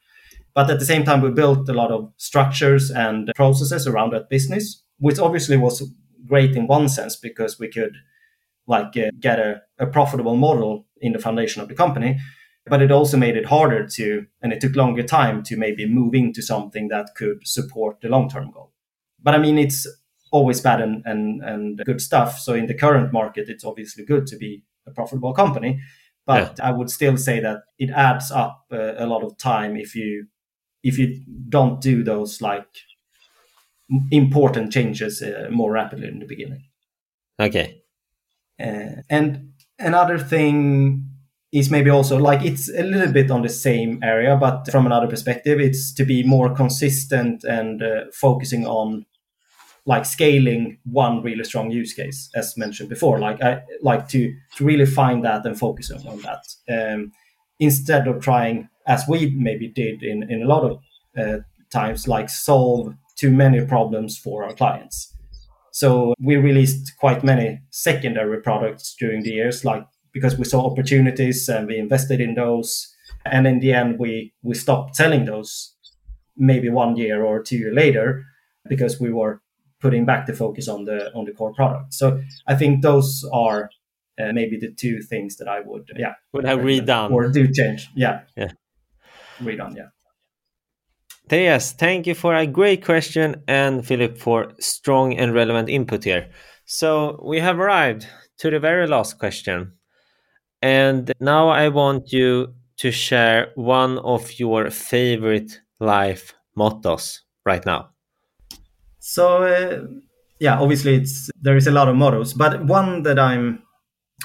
But 0.54 0.70
at 0.70 0.78
the 0.78 0.86
same 0.86 1.04
time, 1.04 1.20
we 1.20 1.30
built 1.30 1.68
a 1.68 1.74
lot 1.74 1.90
of 1.90 2.12
structures 2.16 2.90
and 2.90 3.30
processes 3.34 3.86
around 3.86 4.12
that 4.12 4.30
business, 4.30 4.82
which 4.98 5.18
obviously 5.18 5.56
was 5.56 5.90
great 6.26 6.56
in 6.56 6.66
one 6.66 6.88
sense 6.88 7.16
because 7.16 7.58
we 7.58 7.68
could 7.68 7.96
like 8.66 8.96
uh, 8.96 9.10
get 9.20 9.38
a, 9.38 9.62
a 9.78 9.86
profitable 9.86 10.36
model 10.36 10.86
in 11.00 11.12
the 11.12 11.18
foundation 11.18 11.62
of 11.62 11.68
the 11.68 11.74
company 11.74 12.18
but 12.68 12.82
it 12.82 12.90
also 12.90 13.16
made 13.16 13.36
it 13.36 13.46
harder 13.46 13.86
to 13.86 14.26
and 14.42 14.52
it 14.52 14.60
took 14.60 14.74
longer 14.74 15.02
time 15.02 15.42
to 15.42 15.56
maybe 15.56 15.86
move 15.86 16.14
into 16.14 16.42
something 16.42 16.88
that 16.88 17.14
could 17.14 17.46
support 17.46 18.00
the 18.00 18.08
long-term 18.08 18.50
goal 18.50 18.72
but 19.22 19.34
i 19.34 19.38
mean 19.38 19.58
it's 19.58 19.86
always 20.32 20.60
bad 20.60 20.80
and, 20.80 21.02
and, 21.06 21.42
and 21.42 21.80
good 21.84 22.00
stuff 22.00 22.38
so 22.38 22.54
in 22.54 22.66
the 22.66 22.74
current 22.74 23.12
market 23.12 23.48
it's 23.48 23.64
obviously 23.64 24.04
good 24.04 24.26
to 24.26 24.36
be 24.36 24.64
a 24.86 24.90
profitable 24.90 25.32
company 25.32 25.80
but 26.26 26.56
yeah. 26.58 26.68
i 26.68 26.70
would 26.70 26.90
still 26.90 27.16
say 27.16 27.38
that 27.40 27.60
it 27.78 27.90
adds 27.90 28.30
up 28.30 28.64
uh, 28.72 28.94
a 28.96 29.06
lot 29.06 29.22
of 29.22 29.36
time 29.38 29.76
if 29.76 29.94
you 29.94 30.26
if 30.82 30.98
you 30.98 31.20
don't 31.48 31.80
do 31.80 32.02
those 32.02 32.42
like 32.42 32.68
important 34.10 34.72
changes 34.72 35.22
uh, 35.22 35.48
more 35.50 35.72
rapidly 35.72 36.08
in 36.08 36.18
the 36.18 36.26
beginning 36.26 36.64
okay 37.40 37.82
uh, 38.60 39.02
and 39.08 39.52
another 39.78 40.18
thing 40.18 41.04
is 41.52 41.70
maybe 41.70 41.90
also 41.90 42.18
like 42.18 42.44
it's 42.44 42.68
a 42.68 42.82
little 42.82 43.12
bit 43.12 43.30
on 43.30 43.42
the 43.42 43.48
same 43.48 43.98
area, 44.02 44.36
but 44.36 44.68
from 44.70 44.84
another 44.84 45.06
perspective, 45.06 45.60
it's 45.60 45.92
to 45.94 46.04
be 46.04 46.22
more 46.22 46.54
consistent 46.54 47.44
and 47.44 47.82
uh, 47.82 48.04
focusing 48.12 48.66
on 48.66 49.06
like 49.86 50.04
scaling 50.04 50.78
one 50.84 51.22
really 51.22 51.44
strong 51.44 51.70
use 51.70 51.94
case, 51.94 52.28
as 52.34 52.56
mentioned 52.56 52.88
before. 52.88 53.18
Like 53.20 53.40
I 53.42 53.62
like 53.80 54.08
to 54.08 54.34
to 54.56 54.64
really 54.64 54.86
find 54.86 55.24
that 55.24 55.46
and 55.46 55.58
focus 55.58 55.90
on, 55.90 56.06
on 56.06 56.20
that 56.22 56.42
um, 56.68 57.12
instead 57.60 58.08
of 58.08 58.20
trying, 58.20 58.68
as 58.86 59.04
we 59.08 59.30
maybe 59.30 59.68
did 59.68 60.02
in 60.02 60.30
in 60.30 60.42
a 60.42 60.46
lot 60.46 60.64
of 60.64 60.80
uh, 61.16 61.38
times, 61.70 62.08
like 62.08 62.28
solve 62.28 62.94
too 63.16 63.30
many 63.30 63.64
problems 63.64 64.18
for 64.18 64.44
our 64.44 64.52
clients. 64.52 65.12
So 65.72 66.14
we 66.18 66.36
released 66.36 66.92
quite 66.98 67.22
many 67.22 67.60
secondary 67.70 68.40
products 68.40 68.94
during 68.98 69.22
the 69.22 69.30
years, 69.30 69.64
like 69.64 69.86
because 70.12 70.38
we 70.38 70.44
saw 70.44 70.64
opportunities 70.64 71.48
and 71.48 71.66
we 71.66 71.76
invested 71.76 72.20
in 72.20 72.34
those. 72.34 72.94
And 73.26 73.46
in 73.46 73.60
the 73.60 73.72
end, 73.72 73.98
we 73.98 74.32
we 74.42 74.54
stopped 74.54 74.96
selling 74.96 75.26
those 75.26 75.74
maybe 76.36 76.68
one 76.68 76.96
year 76.96 77.24
or 77.24 77.42
two 77.42 77.56
year 77.56 77.74
later 77.74 78.24
because 78.68 79.00
we 79.00 79.12
were 79.12 79.42
putting 79.80 80.06
back 80.06 80.26
the 80.26 80.32
focus 80.32 80.68
on 80.68 80.84
the 80.84 81.12
on 81.14 81.24
the 81.24 81.32
core 81.32 81.52
product. 81.52 81.92
So 81.92 82.22
I 82.46 82.54
think 82.54 82.82
those 82.82 83.24
are 83.32 83.68
uh, 84.18 84.32
maybe 84.32 84.56
the 84.58 84.72
two 84.72 85.02
things 85.02 85.36
that 85.36 85.48
I 85.48 85.60
would 85.60 85.90
yeah 85.96 86.14
would 86.32 86.44
have 86.44 86.60
redone 86.60 87.10
or 87.10 87.28
do 87.28 87.46
change 87.52 87.88
yeah 87.94 88.22
yeah 88.36 88.52
redone 89.40 89.76
yeah. 89.76 89.88
Yes, 91.30 91.72
thank 91.72 92.06
you 92.06 92.14
for 92.14 92.36
a 92.36 92.46
great 92.46 92.84
question 92.84 93.42
and 93.48 93.84
Filip 93.84 94.16
for 94.16 94.52
strong 94.60 95.14
and 95.14 95.34
relevant 95.34 95.68
input 95.68 96.04
here. 96.04 96.30
So 96.66 97.20
we 97.24 97.40
have 97.40 97.58
arrived 97.58 98.06
to 98.38 98.50
the 98.50 98.60
very 98.60 98.86
last 98.86 99.18
question. 99.18 99.72
And 100.62 101.12
now 101.18 101.48
I 101.48 101.68
want 101.68 102.12
you 102.12 102.54
to 102.78 102.92
share 102.92 103.48
one 103.56 103.98
of 103.98 104.38
your 104.38 104.70
favorite 104.70 105.60
life 105.80 106.32
mottos 106.54 107.22
right 107.44 107.64
now. 107.66 107.90
So, 109.00 109.42
uh, 109.42 109.86
yeah, 110.38 110.60
obviously 110.60 110.94
it's 110.94 111.30
there 111.40 111.56
is 111.56 111.66
a 111.66 111.72
lot 111.72 111.88
of 111.88 111.96
mottos, 111.96 112.34
but 112.34 112.64
one 112.66 113.02
that 113.02 113.18
I'm 113.18 113.62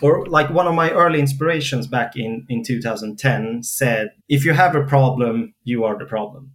or 0.03 0.25
like 0.27 0.49
one 0.51 0.67
of 0.67 0.75
my 0.75 0.91
early 0.91 1.19
inspirations 1.19 1.87
back 1.87 2.15
in 2.15 2.45
in 2.47 2.63
2010 2.63 3.63
said, 3.63 4.11
if 4.29 4.45
you 4.45 4.53
have 4.53 4.75
a 4.75 4.83
problem, 4.85 5.55
you 5.63 5.83
are 5.83 5.97
the 5.97 6.05
problem. 6.05 6.51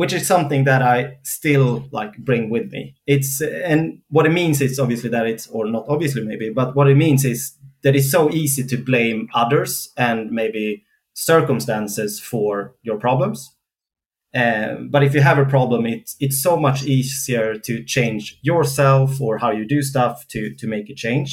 Which 0.00 0.14
is 0.18 0.26
something 0.26 0.64
that 0.64 0.82
I 0.96 1.18
still 1.22 1.70
like 1.98 2.14
bring 2.28 2.44
with 2.54 2.66
me. 2.74 2.82
It's 3.14 3.42
and 3.72 3.80
what 4.08 4.26
it 4.28 4.34
means 4.40 4.60
is 4.66 4.78
obviously 4.78 5.10
that 5.10 5.26
it's 5.32 5.46
or 5.56 5.66
not 5.66 5.84
obviously 5.94 6.22
maybe, 6.30 6.48
but 6.60 6.74
what 6.76 6.88
it 6.88 6.96
means 7.04 7.22
is 7.24 7.40
that 7.82 7.94
it's 7.94 8.10
so 8.10 8.22
easy 8.30 8.64
to 8.70 8.76
blame 8.90 9.28
others 9.42 9.72
and 9.96 10.18
maybe 10.30 10.84
circumstances 11.12 12.20
for 12.30 12.74
your 12.82 12.98
problems. 12.98 13.38
Um, 14.42 14.88
but 14.92 15.02
if 15.02 15.12
you 15.14 15.20
have 15.20 15.38
a 15.38 15.50
problem, 15.56 15.84
it's 15.94 16.16
it's 16.24 16.42
so 16.42 16.56
much 16.56 16.78
easier 16.96 17.48
to 17.66 17.84
change 17.84 18.24
yourself 18.50 19.20
or 19.20 19.38
how 19.38 19.50
you 19.58 19.66
do 19.66 19.82
stuff 19.82 20.14
to 20.32 20.40
to 20.60 20.66
make 20.74 20.88
a 20.90 20.94
change, 20.94 21.30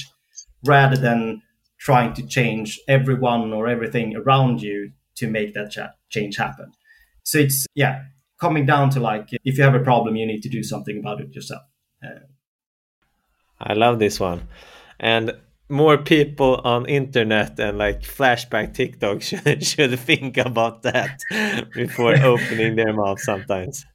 rather 0.66 0.98
than 1.08 1.42
trying 1.88 2.14
to 2.16 2.24
change 2.38 2.70
everyone 2.88 3.54
or 3.54 3.68
everything 3.68 4.08
around 4.22 4.62
you 4.62 4.92
to 5.20 5.26
make 5.38 5.54
that 5.54 5.72
cha- 5.76 5.96
change 6.10 6.36
happen. 6.38 6.70
So 7.24 7.38
it's 7.46 7.66
yeah, 7.76 7.96
coming 8.40 8.66
down 8.66 8.90
to 8.92 9.00
like 9.00 9.30
if 9.44 9.58
you 9.58 9.64
have 9.64 9.76
a 9.76 9.84
problem, 9.84 10.16
you 10.16 10.26
need 10.26 10.42
to 10.42 10.50
do 10.50 10.64
something 10.64 10.98
about 11.00 11.22
it 11.22 11.34
yourself. 11.34 11.64
Uh, 12.04 12.20
I 13.60 13.74
love 13.74 14.00
this 14.00 14.20
one, 14.20 14.48
and 15.00 15.34
more 15.70 15.98
people 15.98 16.62
on 16.64 16.86
internet 16.86 17.60
and 17.60 17.78
like 17.78 18.02
flashback 18.02 18.74
TikTok 18.74 19.22
should, 19.28 19.64
should 19.64 20.00
think 20.00 20.38
about 20.38 20.84
that 20.84 21.22
before 21.74 22.16
opening 22.24 22.76
their 22.76 22.94
mouth 22.94 23.20
sometimes. 23.20 23.86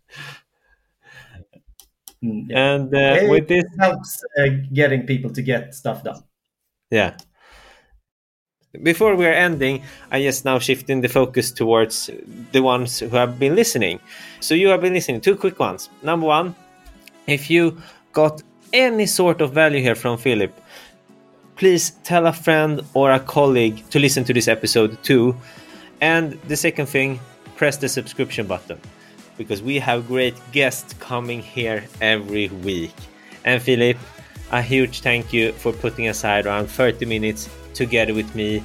Mm, 2.23 2.47
yeah. 2.49 2.75
And 2.75 2.95
uh, 2.95 3.31
with 3.31 3.49
this 3.49 3.65
helps 3.79 4.23
uh, 4.39 4.47
getting 4.73 5.07
people 5.07 5.33
to 5.33 5.43
get 5.43 5.75
stuff 5.75 6.05
done. 6.05 6.23
Yeah. 6.91 7.17
Before 8.81 9.15
we 9.17 9.27
are 9.27 9.35
ending, 9.35 9.83
I 10.11 10.23
just 10.23 10.47
now 10.47 10.59
shifting 10.59 11.03
the 11.03 11.09
focus 11.09 11.53
towards 11.53 12.09
the 12.53 12.63
ones 12.63 13.01
who 13.01 13.11
have 13.11 13.39
been 13.39 13.55
listening. 13.55 14.01
So 14.41 14.55
you 14.55 14.69
have 14.69 14.81
been 14.81 14.95
listening. 14.95 15.21
Two 15.21 15.37
quick 15.37 15.59
ones. 15.59 15.91
Number 16.03 16.27
one, 16.27 16.55
if 17.27 17.51
you 17.51 17.77
got 18.15 18.43
any 18.73 19.05
sort 19.05 19.43
of 19.43 19.53
value 19.53 19.83
here 19.83 19.95
from 19.95 20.17
Filip, 20.17 20.59
please 21.57 21.91
tell 22.03 22.27
a 22.27 22.33
friend 22.33 22.81
or 22.95 23.13
a 23.13 23.21
colleague 23.21 23.85
to 23.91 23.99
listen 23.99 24.25
to 24.25 24.33
this 24.33 24.49
episode 24.49 24.97
too. 25.03 25.37
And 26.01 26.41
the 26.49 26.57
second 26.57 26.87
thing, 26.87 27.21
press 27.57 27.77
the 27.77 27.91
subscription 27.91 28.47
button 28.47 28.81
because 29.37 29.61
we 29.61 29.79
have 29.81 30.07
great 30.07 30.35
guests 30.51 30.95
coming 30.95 31.43
here 31.43 31.85
every 32.01 32.49
week. 32.49 32.95
And 33.45 33.61
Filip, 33.61 33.99
a 34.51 34.63
huge 34.63 35.03
thank 35.03 35.31
you 35.31 35.53
for 35.53 35.75
putting 35.75 36.09
aside 36.09 36.47
around 36.47 36.69
30 36.69 37.05
minutes 37.05 37.51
together 37.75 38.15
with 38.15 38.35
me 38.35 38.63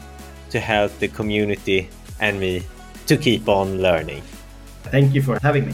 to 0.50 0.60
help 0.60 0.92
the 1.00 1.08
community 1.08 1.90
and 2.20 2.40
me 2.40 2.64
to 3.08 3.18
keep 3.18 3.48
on 3.48 3.82
learning. 3.82 4.22
Thank 4.84 5.14
you 5.14 5.22
for 5.22 5.40
having 5.42 5.68
me. 5.68 5.74